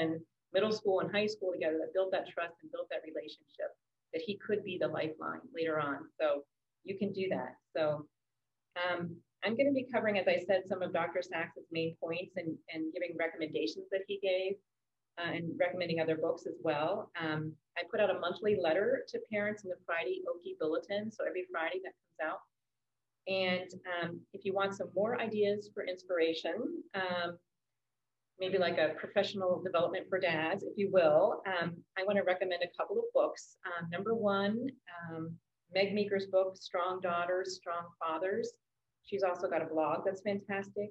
[0.00, 0.20] and
[0.52, 3.72] middle school and high school together that built that trust and built that relationship
[4.12, 5.98] that he could be the lifeline later on.
[6.20, 6.44] So
[6.84, 7.54] you can do that.
[7.74, 8.06] So
[8.76, 11.22] um, I'm going to be covering, as I said, some of Dr.
[11.22, 14.54] Sax's main points and, and giving recommendations that he gave
[15.18, 17.10] uh, and recommending other books as well.
[17.20, 21.10] Um, I put out a monthly letter to parents in the Friday Okie Bulletin.
[21.10, 22.40] So every Friday that comes out.
[23.28, 23.70] And
[24.02, 27.38] um, if you want some more ideas for inspiration, um,
[28.40, 32.62] maybe like a professional development for dads, if you will, um, I want to recommend
[32.62, 33.56] a couple of books.
[33.66, 34.68] Um, number one,
[35.10, 35.36] um,
[35.74, 38.52] Meg Meeker's book, Strong Daughters, Strong Fathers.
[39.04, 40.90] She's also got a blog that's fantastic.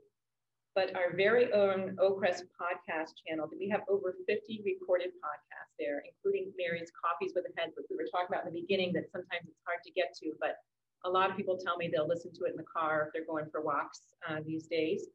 [0.74, 6.54] but our very own Oakcrest podcast channel, we have over 50 recorded podcasts there, including
[6.58, 9.44] Mary's Coffees with a Head, which we were talking about in the beginning that sometimes
[9.48, 10.56] it's hard to get to, but
[11.04, 13.26] a lot of people tell me they'll listen to it in the car if they're
[13.26, 14.00] going for walks
[14.30, 15.08] uh, these days.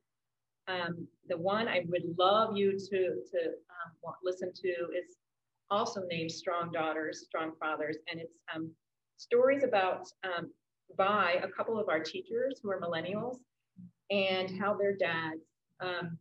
[0.68, 3.38] Um, the one I would love you to, to
[3.70, 5.16] um, listen to is
[5.70, 8.70] also named Strong Daughters, Strong Fathers, and it's um,
[9.16, 10.50] stories about um,
[10.96, 13.37] by a couple of our teachers who are millennials
[14.11, 15.42] and how their dads
[15.81, 16.18] um,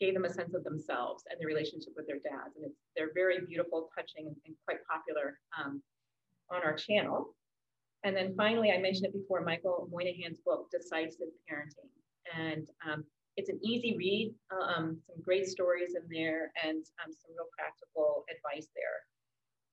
[0.00, 2.54] gave them a sense of themselves and their relationship with their dads.
[2.56, 5.82] And it's, they're very beautiful, touching, and, quite popular um,
[6.50, 7.34] on our channel.
[8.04, 11.90] And then finally, I mentioned it before, Michael Moynihan's book, Decisive Parenting.
[12.36, 12.68] And
[13.38, 18.24] it's an easy read, um, some great stories in there and um, some real practical
[18.28, 18.98] advice there.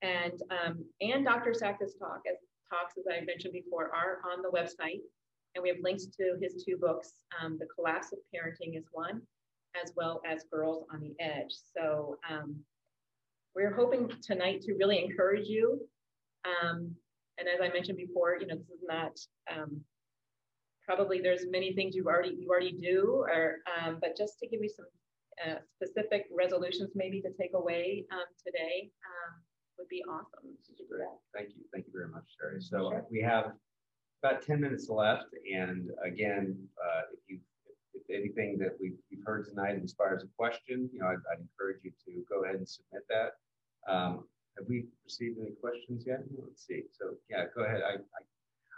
[0.05, 1.55] And, um, and Dr.
[1.55, 2.37] Sax's talk, as
[2.69, 5.01] talks, as I mentioned before, are on the website.
[5.55, 7.11] And we have links to his two books.
[7.41, 9.21] Um, the Collapse of Parenting is one,
[9.83, 11.53] as well as Girls on the Edge.
[11.75, 12.57] So um,
[13.55, 15.79] we're hoping tonight to really encourage you.
[16.45, 16.93] Um,
[17.39, 19.17] and as I mentioned before, you know, this is not
[20.85, 24.61] probably there's many things you already you already do, or um, but just to give
[24.61, 24.85] you some
[25.45, 28.89] uh, specific resolutions maybe to take away um, today
[29.77, 30.55] would be awesome.
[31.33, 31.63] Thank you.
[31.73, 32.61] Thank you very much, Sherry.
[32.61, 33.05] So sure.
[33.11, 33.53] we have
[34.23, 35.27] about 10 minutes left.
[35.53, 37.39] And again, uh, if you
[37.93, 41.79] if anything that we've, you've heard tonight inspires a question, you know, I'd, I'd encourage
[41.83, 43.39] you to go ahead and submit that.
[43.91, 44.25] Um,
[44.57, 46.19] have we received any questions yet?
[46.37, 46.83] Let's see.
[46.91, 47.81] So yeah, go ahead.
[47.83, 48.21] I, I,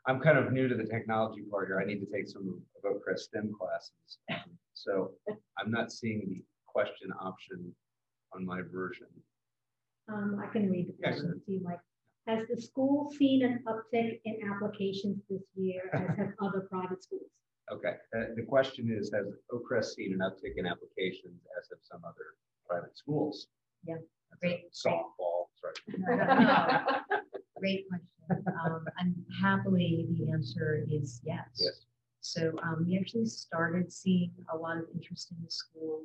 [0.08, 1.80] am kind of new to the technology part here.
[1.80, 4.20] I need to take some of Oakcrest STEM classes.
[4.74, 5.12] So
[5.60, 7.74] I'm not seeing the question option
[8.34, 9.08] on my version.
[10.10, 11.80] Um, I can read the question to you, Mike.
[12.28, 17.30] Has the school seen an uptick in applications this year as have other private schools?
[17.72, 22.02] Okay, uh, the question is, has Oakcrest seen an uptick in applications as have some
[22.06, 22.36] other
[22.68, 23.48] private schools?
[23.86, 23.96] Yeah,
[24.30, 24.74] That's great.
[24.74, 26.96] Softball, sorry.
[27.60, 28.08] great question.
[28.66, 31.48] Um, and happily, the answer is yes.
[31.58, 31.86] Yes.
[32.20, 36.04] So um, we actually started seeing a lot of interest in the school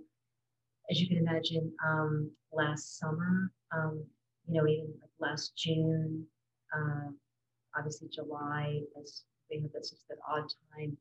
[0.91, 4.05] as you can imagine, um, last summer, um,
[4.47, 6.25] you know, even like last June,
[6.75, 7.09] uh,
[7.77, 10.97] obviously July, as we have this just that odd time,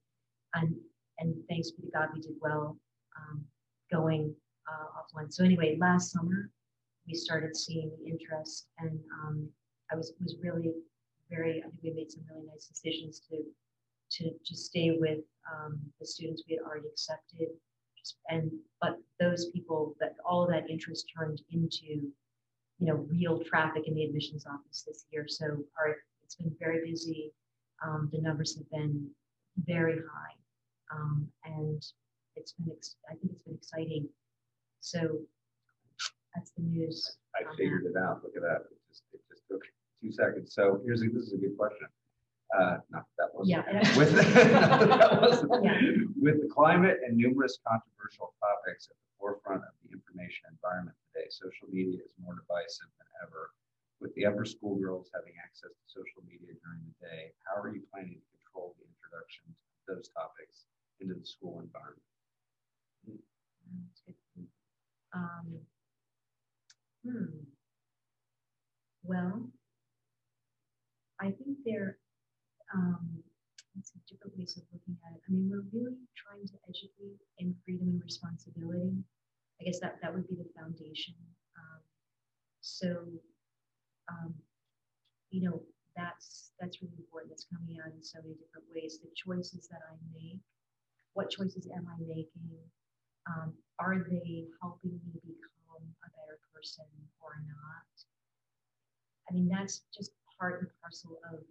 [0.55, 0.75] and
[1.19, 2.77] and thanks be to God, we did well
[3.17, 3.43] um,
[3.91, 4.33] going
[4.69, 5.31] uh, offline.
[5.31, 6.49] So anyway, last summer
[7.07, 9.49] we started seeing the interest, and um,
[9.91, 10.71] I was was really
[11.29, 11.59] very.
[11.59, 13.43] I think we made some really nice decisions to
[14.17, 15.19] to to stay with
[15.51, 17.47] um, the students we had already accepted.
[18.29, 18.51] And
[18.81, 22.11] but those people that all that interest turned into
[22.79, 25.25] you know real traffic in the admissions office this year.
[25.27, 25.45] So
[25.77, 27.31] our it's been very busy.
[27.83, 29.09] Um, the numbers have been
[29.65, 30.35] very high.
[30.93, 31.83] Um, and
[32.35, 32.75] it's been
[33.09, 34.07] i think it's been exciting.
[34.79, 35.19] So
[36.33, 38.23] that's the news i figured it out.
[38.23, 38.61] Look at that.
[38.71, 39.61] It just, it just took
[40.01, 41.87] two seconds so here's a, this is a good question
[42.51, 43.63] uh, not that was yeah.
[43.97, 45.79] with, that was yeah.
[46.19, 51.31] with the climate and numerous controversial topics at the forefront of the information environment today,
[51.31, 53.55] social media is more divisive than ever.
[54.03, 57.71] With the upper school girls having access to social media during the day, how are
[57.71, 59.55] you planning to control the introduction of
[59.87, 60.67] those topics
[60.99, 62.03] into the school environment?
[65.13, 65.47] Um,
[67.05, 67.47] hmm.
[69.03, 69.47] Well,
[71.21, 71.97] I think there
[72.73, 73.23] um,
[74.09, 75.21] different ways of looking at it.
[75.23, 78.99] I mean, we're really trying to educate in freedom and responsibility.
[79.59, 81.15] I guess that that would be the foundation.
[81.55, 81.81] Um,
[82.59, 83.07] so,
[84.09, 84.33] um,
[85.29, 85.61] you know,
[85.95, 87.31] that's that's really important.
[87.31, 88.99] It's coming out in so many different ways.
[88.99, 90.43] The choices that I make,
[91.13, 92.51] what choices am I making?
[93.29, 96.89] Um, are they helping me become a better person
[97.21, 97.87] or not?
[99.29, 101.45] I mean, that's just part and parcel of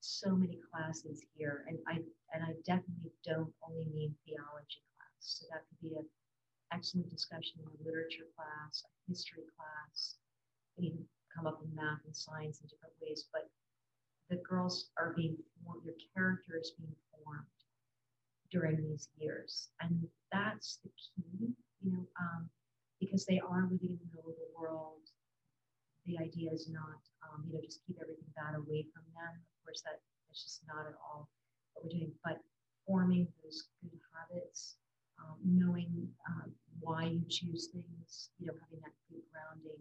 [0.00, 2.00] so many classes here, and I
[2.32, 5.20] and I definitely don't only mean theology class.
[5.20, 6.08] So that could be an
[6.72, 10.16] excellent discussion in a literature class, a history class,
[10.78, 11.04] even
[11.36, 13.28] come up in math and science in different ways.
[13.28, 13.44] But
[14.32, 17.60] the girls are being formed, their character is being formed
[18.50, 21.52] during these years, and that's the key,
[21.84, 22.48] you know, um,
[23.00, 25.04] because they are living in the middle of the world.
[26.10, 29.58] The idea is not, um, you know, just keep everything bad away from them Of
[29.62, 30.02] course, that
[30.34, 31.30] is just not at all
[31.74, 32.10] what we're doing.
[32.26, 32.42] But
[32.86, 34.74] forming those good habits,
[35.22, 36.50] um, knowing um,
[36.80, 39.78] why you choose things, you know, having that good grounding,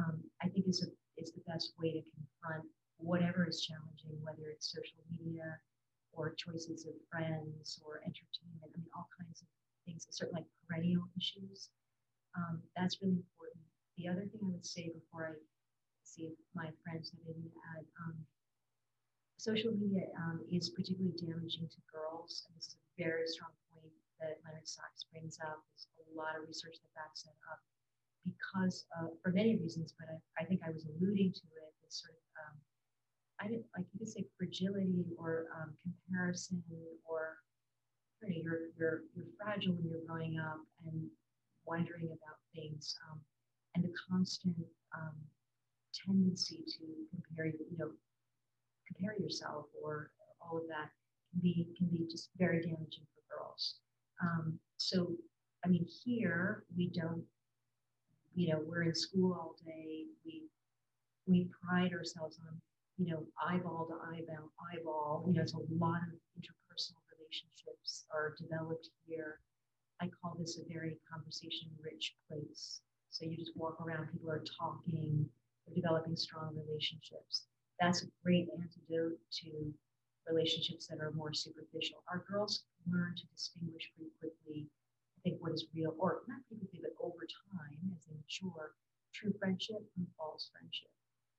[0.00, 0.88] um, I think is a,
[1.20, 2.64] is the best way to confront
[2.96, 5.60] whatever is challenging, whether it's social media
[6.16, 8.64] or choices of friends or entertainment.
[8.64, 9.48] I mean, all kinds of
[9.84, 10.06] things.
[10.08, 11.68] Certainly, like perennial issues.
[12.32, 13.60] Um, that's really important.
[13.98, 15.49] The other thing I would say before I
[16.10, 18.18] see if my friends have to add, um,
[19.38, 22.44] social media um, is particularly damaging to girls.
[22.44, 25.62] And this is a very strong point that Leonard Sax brings up.
[25.96, 27.62] There's a lot of research that backs it up
[28.26, 32.04] because of, for many reasons, but I, I think I was alluding to it, this
[32.04, 32.56] sort of, um,
[33.40, 36.60] I didn't like you could say fragility or um, comparison
[37.08, 37.40] or
[38.20, 41.08] you know, you're, you're, you're fragile when you're growing up and
[41.64, 43.18] wondering about things um,
[43.74, 44.56] and the constant
[44.92, 45.16] um,
[46.06, 46.84] tendency to
[47.14, 47.90] compare, you know,
[48.86, 50.10] compare yourself or
[50.40, 50.90] all of that
[51.30, 53.76] can be can be just very damaging for girls.
[54.22, 55.12] Um, so,
[55.64, 57.22] I mean, here we don't,
[58.34, 60.04] you know, we're in school all day.
[60.24, 60.42] We
[61.26, 62.60] we pride ourselves on,
[62.98, 65.24] you know, eyeball to eyeball, eyeball.
[65.26, 69.38] You know, it's a lot of interpersonal relationships are developed here.
[70.00, 72.80] I call this a very conversation-rich place.
[73.10, 75.28] So you just walk around, people are talking,
[75.70, 77.46] they're developing strong relationships
[77.80, 79.72] that's a great antidote to
[80.28, 82.04] relationships that are more superficial.
[82.08, 84.68] Our girls learn to distinguish pretty quickly,
[85.16, 88.76] I think, what is real, or not quickly, but over time as they mature,
[89.14, 90.92] true friendship from false friendship.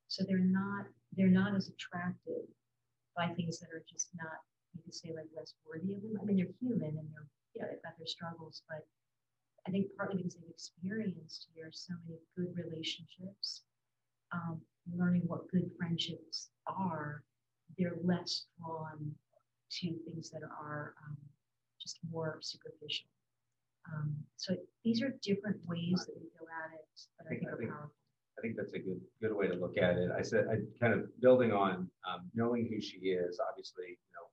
[0.08, 2.50] So they're not they're not as attracted
[3.16, 4.42] by things that are just not
[4.74, 6.18] you could say like less worthy of them.
[6.20, 8.84] I mean, they're human and they're yeah, they've got their struggles, but
[9.68, 13.62] I think partly because they've experienced here so many good relationships,
[14.34, 14.62] um,
[14.96, 17.24] learning what good friendships are,
[17.78, 19.12] they're less drawn
[19.80, 21.18] to things that are um,
[21.82, 23.08] just more superficial.
[23.94, 27.58] Um, so these are different ways that we go at it that I think, I
[27.58, 27.96] think are powerful.
[28.38, 30.10] I think that's a good good way to look at it.
[30.18, 33.40] I said I kind of building on um, knowing who she is.
[33.50, 34.28] Obviously, you know,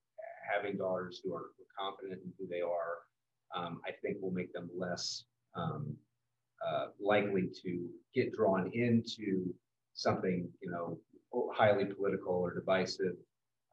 [0.55, 2.99] having daughters who are confident in who they are,
[3.55, 5.25] um, I think will make them less
[5.55, 5.97] um,
[6.67, 9.55] uh, likely to get drawn into
[9.99, 10.97] something, you know,
[11.53, 13.17] highly political or divisive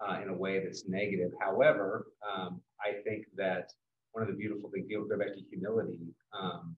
[0.01, 1.31] uh, in a way that's negative.
[1.39, 3.69] However, um, I think that
[4.11, 5.99] one of the beautiful things, go back to humility,
[6.37, 6.75] um,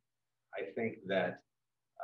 [0.53, 1.39] I think that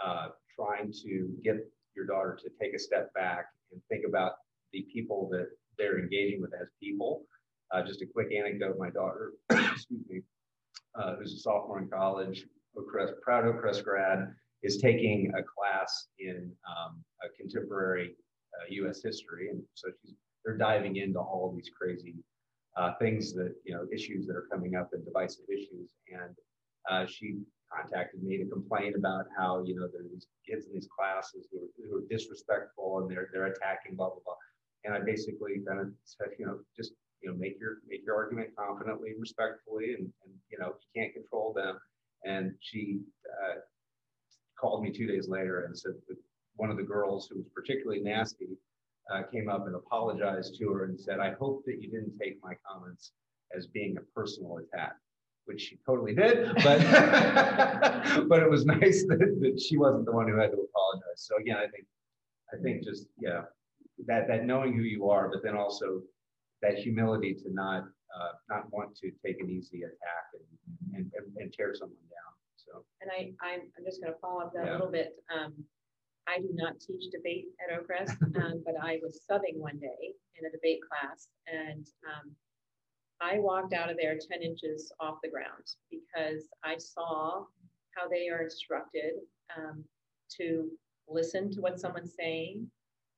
[0.04, 1.56] uh, trying to get
[1.96, 4.34] your daughter to take a step back and think about
[4.72, 7.24] the people that they're engaging with as people.
[7.72, 10.22] Uh, just a quick anecdote, my daughter, excuse me,
[10.96, 12.46] uh, who's a sophomore in college,
[12.78, 14.34] Oakcrest, proud Oakcrest grad,
[14.64, 18.16] is taking a class in um, a contemporary
[18.56, 19.02] uh, U.S.
[19.04, 22.16] history, and so she's they're diving into all of these crazy
[22.78, 25.92] uh, things that you know issues that are coming up and divisive issues.
[26.12, 26.36] And
[26.90, 27.40] uh, she
[27.72, 31.60] contacted me to complain about how you know there's these kids in these classes who
[31.60, 34.36] are, who are disrespectful and they're they're attacking blah blah blah.
[34.86, 38.16] And I basically kind of said, you know, just you know make your make your
[38.16, 41.80] argument confidently, respectfully, and, and you know you can't control them.
[42.26, 43.60] And she uh,
[44.64, 46.16] called me two days later and said that
[46.56, 48.48] one of the girls who was particularly nasty
[49.12, 52.38] uh, came up and apologized to her and said, I hope that you didn't take
[52.42, 53.12] my comments
[53.54, 54.96] as being a personal attack,
[55.46, 56.80] which she totally did, but
[58.30, 61.18] but it was nice that, that she wasn't the one who had to apologize.
[61.18, 61.86] So again, I think
[62.54, 63.42] I think just yeah,
[64.08, 66.02] that that knowing who you are, but then also
[66.62, 67.84] that humility to not
[68.16, 70.26] uh, not want to take an easy attack
[70.94, 72.13] and, and, and tear someone down.
[72.66, 74.72] So, and I, I'm, I'm just going to follow up that yeah.
[74.72, 75.16] a little bit.
[75.34, 75.54] Um,
[76.28, 80.46] I do not teach debate at Oakcrest, um, but I was subbing one day in
[80.46, 82.32] a debate class, and um,
[83.22, 87.46] I walked out of there 10 inches off the ground because I saw
[87.96, 89.14] how they are instructed
[89.56, 89.84] um,
[90.38, 90.70] to
[91.08, 92.68] listen to what someone's saying,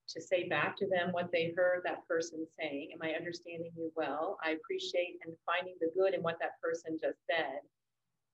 [0.10, 2.89] to say back to them what they heard that person saying.
[2.93, 4.38] Am I understanding you well?
[4.43, 7.62] I appreciate and finding the good in what that person just said.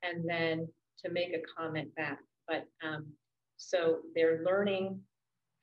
[0.04, 0.68] And then
[1.04, 2.20] to make a comment back.
[2.48, 3.08] But um,
[3.58, 5.00] so they're learning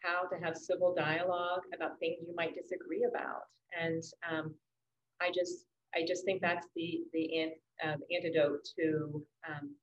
[0.02, 3.42] how to have civil dialogue about things you might disagree about.
[3.78, 4.54] And um,
[5.20, 7.52] I just I just think that's the the ant,
[7.84, 9.74] uh, antidote to um,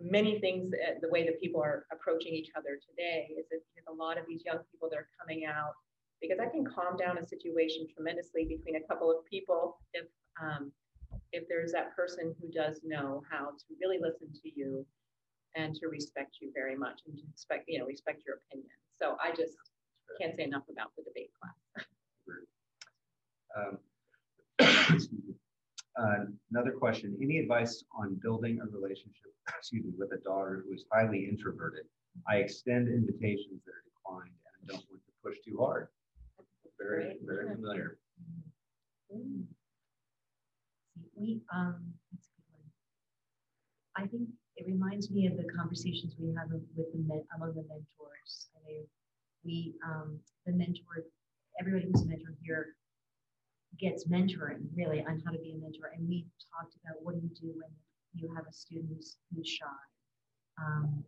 [0.00, 0.72] many things.
[1.00, 4.24] The way that people are approaching each other today is that there's a lot of
[4.28, 5.72] these young people that are coming out
[6.20, 10.06] because I can calm down a situation tremendously between a couple of people if
[10.42, 10.72] um,
[11.32, 14.86] if there's that person who does know how to really listen to you
[15.56, 18.70] and to respect you very much and to respect, you know, respect your opinion.
[18.96, 19.54] So I just
[20.20, 21.86] can't say enough about the debate class.
[23.56, 23.78] Um,
[25.98, 30.74] uh, another question, any advice on building a relationship, excuse me, with a daughter who
[30.74, 31.84] is highly introverted?
[32.26, 35.88] I extend invitations that are declined and I don't want to push too hard.
[36.78, 37.98] Very, very familiar.
[39.14, 39.44] Mm
[41.14, 41.78] we um
[42.12, 42.70] that's a good one.
[43.96, 44.28] I think
[44.58, 48.48] it reminds me of the conversations we have with the men, among the mentors.
[48.56, 48.84] I mean,
[49.44, 51.06] we, um, the mentor,
[51.60, 52.74] everybody who's a mentor here
[53.78, 55.92] gets mentoring really on how to be a mentor.
[55.94, 57.70] And we talked about what do you do when
[58.14, 59.66] you have a student who's, who's shy.
[60.60, 61.04] Um,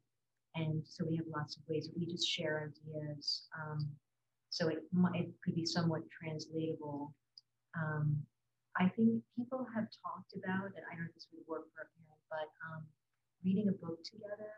[0.54, 3.48] and so we have lots of ways we just share ideas.
[3.60, 3.88] Um,
[4.50, 4.78] so it,
[5.14, 7.14] it could be somewhat translatable.
[7.76, 8.16] Um,
[8.80, 11.84] I think people have talked about, and I don't know if this would work for
[11.84, 12.82] a parent, but um,
[13.44, 14.56] reading a book together,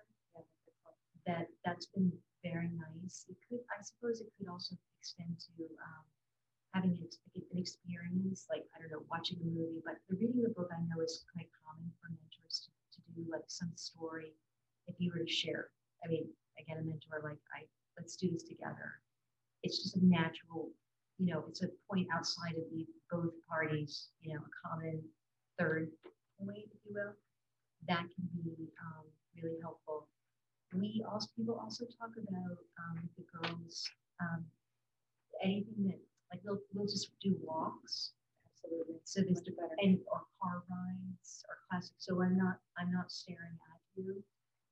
[1.26, 2.10] that that's been
[2.42, 3.26] very nice.
[3.26, 6.06] It could, I suppose, it could also extend to um,
[6.74, 9.82] having an, an experience, like I don't know, watching a movie.
[9.82, 13.26] But the reading the book, I know, is quite common for mentors to, to do,
[13.26, 14.34] like some story.
[14.86, 15.70] If you were to share,
[16.06, 16.26] I mean,
[16.58, 17.66] again, a mentor, like I
[17.98, 19.02] let's do this together.
[19.62, 20.70] It's just a natural,
[21.22, 25.02] you know, it's a point outside of the both parties, you know, a common
[25.58, 25.90] third
[26.40, 27.14] point, if you will
[27.88, 29.04] that can be um,
[29.42, 30.08] really helpful.
[30.74, 33.84] We also people also talk about um, the girls
[34.20, 34.44] um,
[35.42, 36.00] anything that
[36.32, 38.12] like we'll, we'll just do walks.
[38.48, 38.96] Absolutely.
[39.04, 39.42] So there's
[39.82, 41.94] and or car rides or classic.
[41.98, 44.22] So I'm not I'm not staring at you,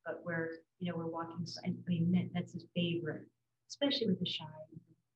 [0.06, 1.46] but we're you know we're walking.
[1.66, 3.26] I mean that's his favorite,
[3.68, 4.46] especially with the shy.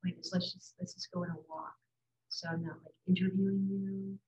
[0.05, 1.75] Like let's just let's just go on a walk.
[2.29, 4.19] So I'm not like interviewing you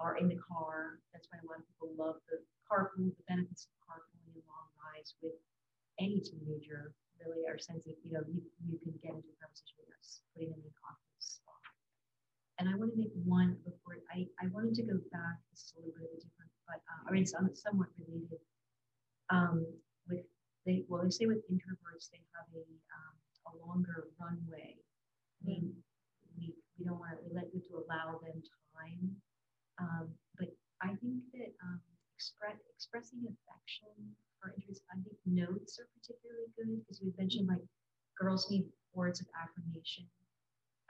[0.00, 1.00] or in the car.
[1.12, 4.68] That's why a lot of people love the carpool, the benefits of carpooling and long
[4.80, 5.36] rides with
[5.98, 9.96] any teenager really are sense you know, you, you can get into a conversation with
[9.96, 11.64] us, putting them in an office spot.
[12.60, 15.72] And I want to make one before I, I wanted to go back, this is
[15.76, 18.40] a little bit of a different, but uh, I mean, some, somewhat related.
[19.28, 19.64] Um,
[20.08, 20.24] with
[20.64, 22.64] they, well, they say with introverts, they have a,
[22.94, 23.14] um,
[23.48, 24.76] a longer runway.
[25.44, 25.72] Mean,
[26.36, 28.42] we, we don't want to, we like to allow them
[28.74, 29.04] time.
[29.78, 30.08] Um,
[30.38, 30.48] but
[30.82, 31.80] I think that um,
[32.16, 33.92] express, expressing affection
[34.42, 34.82] or interest.
[34.92, 37.64] I think notes are particularly good because you mentioned like
[38.18, 40.08] girls need words of affirmation.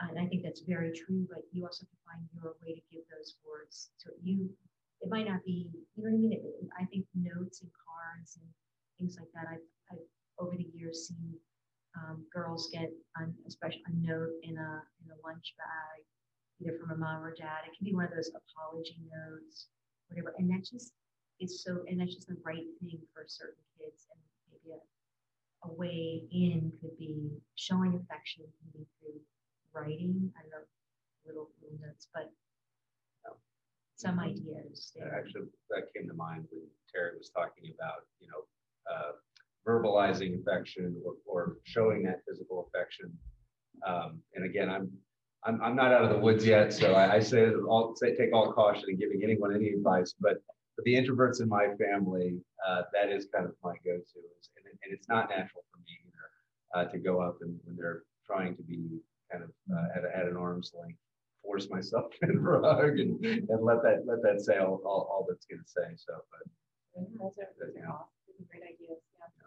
[0.01, 2.85] And I think that's very true, but you also have to find your way to
[2.93, 3.91] give those words.
[3.97, 4.51] So you,
[5.01, 6.33] it might not be, you know what I mean?
[6.37, 6.45] It,
[6.77, 8.47] I think notes and cards and
[9.01, 9.49] things like that.
[9.49, 10.07] I've, I've
[10.39, 11.33] over the years seen
[11.97, 12.91] um, girls get
[13.47, 14.71] especially a note in a
[15.03, 16.05] in a lunch bag,
[16.61, 17.65] either from a mom or dad.
[17.67, 19.69] It can be one of those apology notes,
[20.09, 20.35] whatever.
[20.39, 20.93] And that just
[21.41, 24.07] is so, and that's just the right thing for certain kids.
[24.13, 24.21] And
[24.53, 29.21] maybe a, a way in could be showing affection can be through
[29.73, 30.33] writing.
[30.37, 30.67] I don't know,
[31.27, 32.33] little, little notes, but
[33.97, 34.93] some ideas.
[34.95, 35.09] There.
[35.17, 38.45] Actually, that came to mind when Terry was talking about, you know,
[38.85, 39.13] uh,
[39.67, 43.13] verbalizing affection or, or showing that physical affection.
[43.87, 44.91] Um, and again, I'm,
[45.45, 48.33] I'm I'm not out of the woods yet, so I, I say all say take
[48.33, 50.15] all caution in giving anyone any advice.
[50.19, 50.39] But
[50.77, 54.21] but the introverts in my family, uh, that is kind of my go-to,
[54.59, 56.27] and, and, it's not natural for me either
[56.75, 59.01] uh, to go up and when they're trying to be
[59.33, 60.99] kind of uh, at, at an arm's length,
[61.43, 65.09] force myself in for a hug and, and let that let that say all, all,
[65.11, 65.95] all that's going to say.
[65.97, 67.17] So, but mm-hmm.
[67.19, 68.47] those are, those are awesome.
[68.51, 69.01] great ideas.
[69.17, 69.31] Yeah.
[69.39, 69.47] yeah.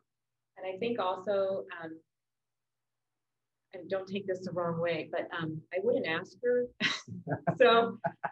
[0.62, 1.98] And I think also, um,
[3.74, 6.66] and don't take this the wrong way, but um, I wouldn't ask her.
[7.58, 8.30] so I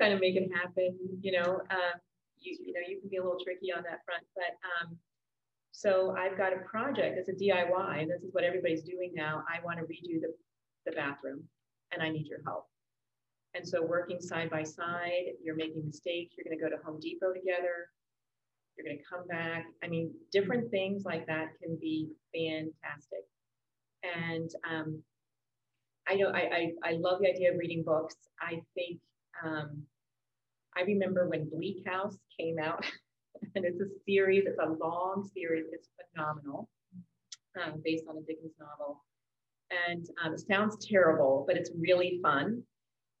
[0.00, 1.60] kind of make it happen, you know.
[1.70, 1.98] Uh,
[2.40, 4.22] you, you know, you can be a little tricky on that front.
[4.34, 4.96] But um,
[5.72, 9.44] so I've got a project, it's a DIY, this is what everybody's doing now.
[9.48, 10.34] I want to redo the,
[10.86, 11.42] the bathroom
[11.92, 12.66] and I need your help.
[13.54, 17.00] And so working side by side, you're making mistakes, you're going to go to Home
[17.00, 17.90] Depot together,
[18.78, 19.66] you're going to come back.
[19.82, 23.24] I mean, different things like that can be fantastic.
[24.02, 25.02] And um,
[26.08, 28.14] I know I, I, I love the idea of reading books.
[28.40, 29.00] I think
[29.44, 29.82] um,
[30.76, 32.84] I remember when Bleak House came out,
[33.54, 36.68] and it's a series, it's a long series, it's phenomenal,
[37.62, 39.04] um, based on a Dickens novel.
[39.88, 42.62] And um, it sounds terrible, but it's really fun.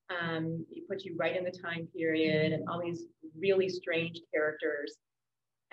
[0.08, 3.04] Um, it puts you right in the time period and all these
[3.38, 4.96] really strange characters.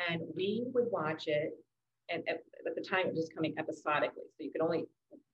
[0.09, 1.51] And we would watch it,
[2.09, 2.37] and at,
[2.67, 4.85] at the time it was just coming episodically, so you could only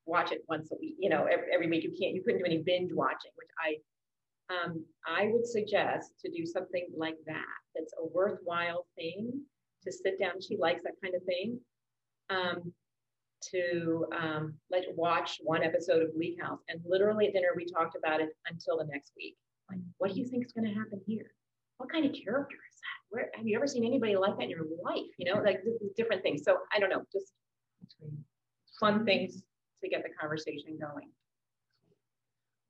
[0.05, 0.95] watch it once a week.
[0.99, 3.77] You know, every, every week you can't, you couldn't do any binge watching, which I
[4.53, 7.45] um, I would suggest to do something like that.
[7.73, 9.41] That's a worthwhile thing
[9.83, 10.41] to sit down.
[10.41, 11.59] She likes that kind of thing.
[12.29, 12.73] Um,
[13.51, 17.95] to um, let watch one episode of Bleak House, and literally at dinner we talked
[17.97, 19.35] about it until the next week.
[19.69, 21.31] Like, what do you think is going to happen here?
[21.77, 23.00] What kind of character is that?
[23.11, 25.11] Where have you ever seen anybody like that in your life?
[25.17, 25.61] You know, like
[25.97, 26.43] different things.
[26.43, 27.33] So I don't know, just
[28.79, 29.43] fun things
[29.83, 31.09] to get the conversation going.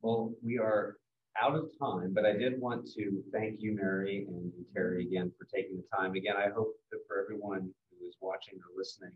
[0.01, 0.97] Well, we are
[1.41, 5.45] out of time, but I did want to thank you, Mary and Terry, again for
[5.45, 6.15] taking the time.
[6.15, 9.13] Again, I hope that for everyone who is watching or listening,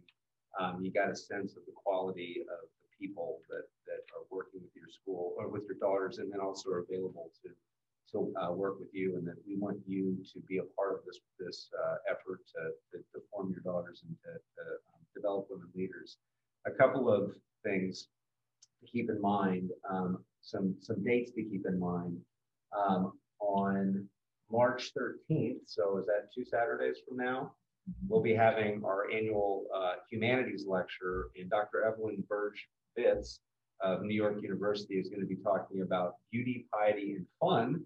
[0.59, 4.61] um, you got a sense of the quality of the people that, that are working
[4.61, 7.49] with your school or with your daughters and then also are available to,
[8.11, 10.99] to uh, work with you and that we want you to be a part of
[11.05, 14.61] this, this uh, effort to, to, to form your daughters and to, to
[14.93, 16.17] um, develop women leaders.
[16.67, 17.31] A couple of
[17.63, 18.07] things
[18.81, 22.17] to keep in mind, um, some, some dates to keep in mind.
[22.77, 24.07] Um, on
[24.51, 27.53] March 13th, so is that two Saturdays from now?
[28.07, 31.85] We'll be having our annual uh, humanities lecture, and Dr.
[31.85, 32.59] Evelyn Birge
[32.97, 33.39] Vitz
[33.81, 37.85] of New York University is going to be talking about beauty, piety, and fun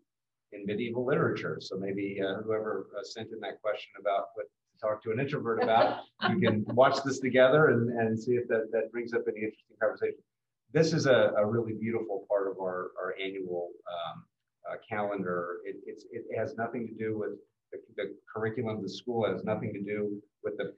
[0.51, 1.57] in medieval literature.
[1.61, 5.19] So maybe uh, whoever uh, sent in that question about what to talk to an
[5.19, 9.21] introvert about, you can watch this together and, and see if that, that brings up
[9.27, 10.19] any interesting conversation.
[10.71, 14.23] This is a, a really beautiful part of our, our annual um,
[14.69, 15.57] uh, calendar.
[15.65, 17.31] It, it's, it has nothing to do with
[17.71, 19.25] the, the curriculum of the school.
[19.25, 20.71] It has nothing to do with the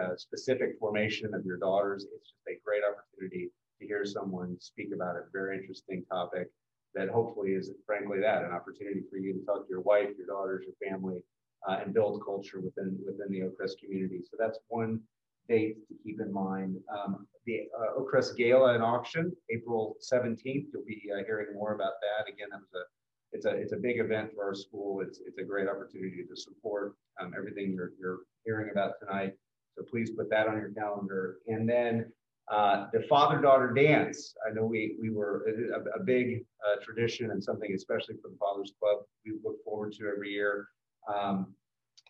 [0.00, 2.04] uh, specific formation of your daughters.
[2.04, 3.50] It's just a great opportunity
[3.80, 6.48] to hear someone speak about a very interesting topic
[6.94, 10.26] that hopefully is frankly that an opportunity for you to talk to your wife, your
[10.26, 11.22] daughters, your family,
[11.68, 14.20] uh, and build culture within within the Oakcrest community.
[14.22, 15.00] So that's one
[15.48, 16.76] date to keep in mind.
[16.92, 20.66] Um, the uh, Oakcrest Gala and auction, April 17th.
[20.72, 22.30] You'll be uh, hearing more about that.
[22.32, 22.84] Again, that was a
[23.32, 25.00] it's a it's a big event for our school.
[25.00, 29.34] It's it's a great opportunity to support um, everything you're you're hearing about tonight.
[29.76, 31.38] So please put that on your calendar.
[31.46, 32.12] And then
[32.50, 34.34] uh, the father-daughter dance.
[34.48, 35.44] I know we we were
[35.74, 39.92] a, a big uh, tradition and something especially for the Fathers Club we look forward
[39.92, 40.68] to every year.
[41.12, 41.54] Um,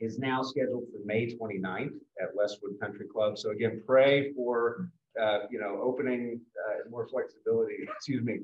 [0.01, 3.37] is now scheduled for May 29th at Westwood Country Club.
[3.37, 7.75] So again, pray for uh, you know opening uh, more flexibility.
[7.97, 8.41] Excuse me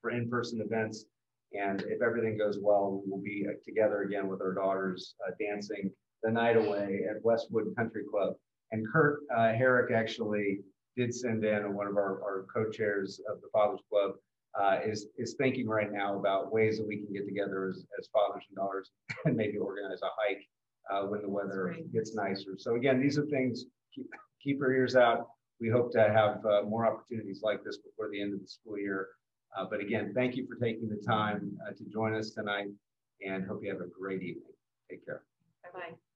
[0.00, 1.06] for in-person events
[1.52, 5.90] and if everything goes well, we will be uh, together again with our daughters dancing
[6.22, 8.34] the night away at Westwood Country Club.
[8.70, 10.60] And Kurt Herrick actually
[10.98, 14.12] did send in, and one of our, our co-chairs of the Fathers Club
[14.60, 18.08] uh, is, is thinking right now about ways that we can get together as, as
[18.12, 18.90] fathers and daughters
[19.24, 20.44] and maybe organize a hike
[20.90, 22.56] uh, when the weather gets nicer.
[22.58, 24.06] So again, these are things, keep,
[24.42, 25.28] keep your ears out.
[25.60, 28.78] We hope to have uh, more opportunities like this before the end of the school
[28.78, 29.08] year.
[29.56, 32.68] Uh, but again, thank you for taking the time uh, to join us tonight
[33.24, 34.52] and hope you have a great evening.
[34.90, 35.22] Take care.
[35.64, 36.07] Bye-bye.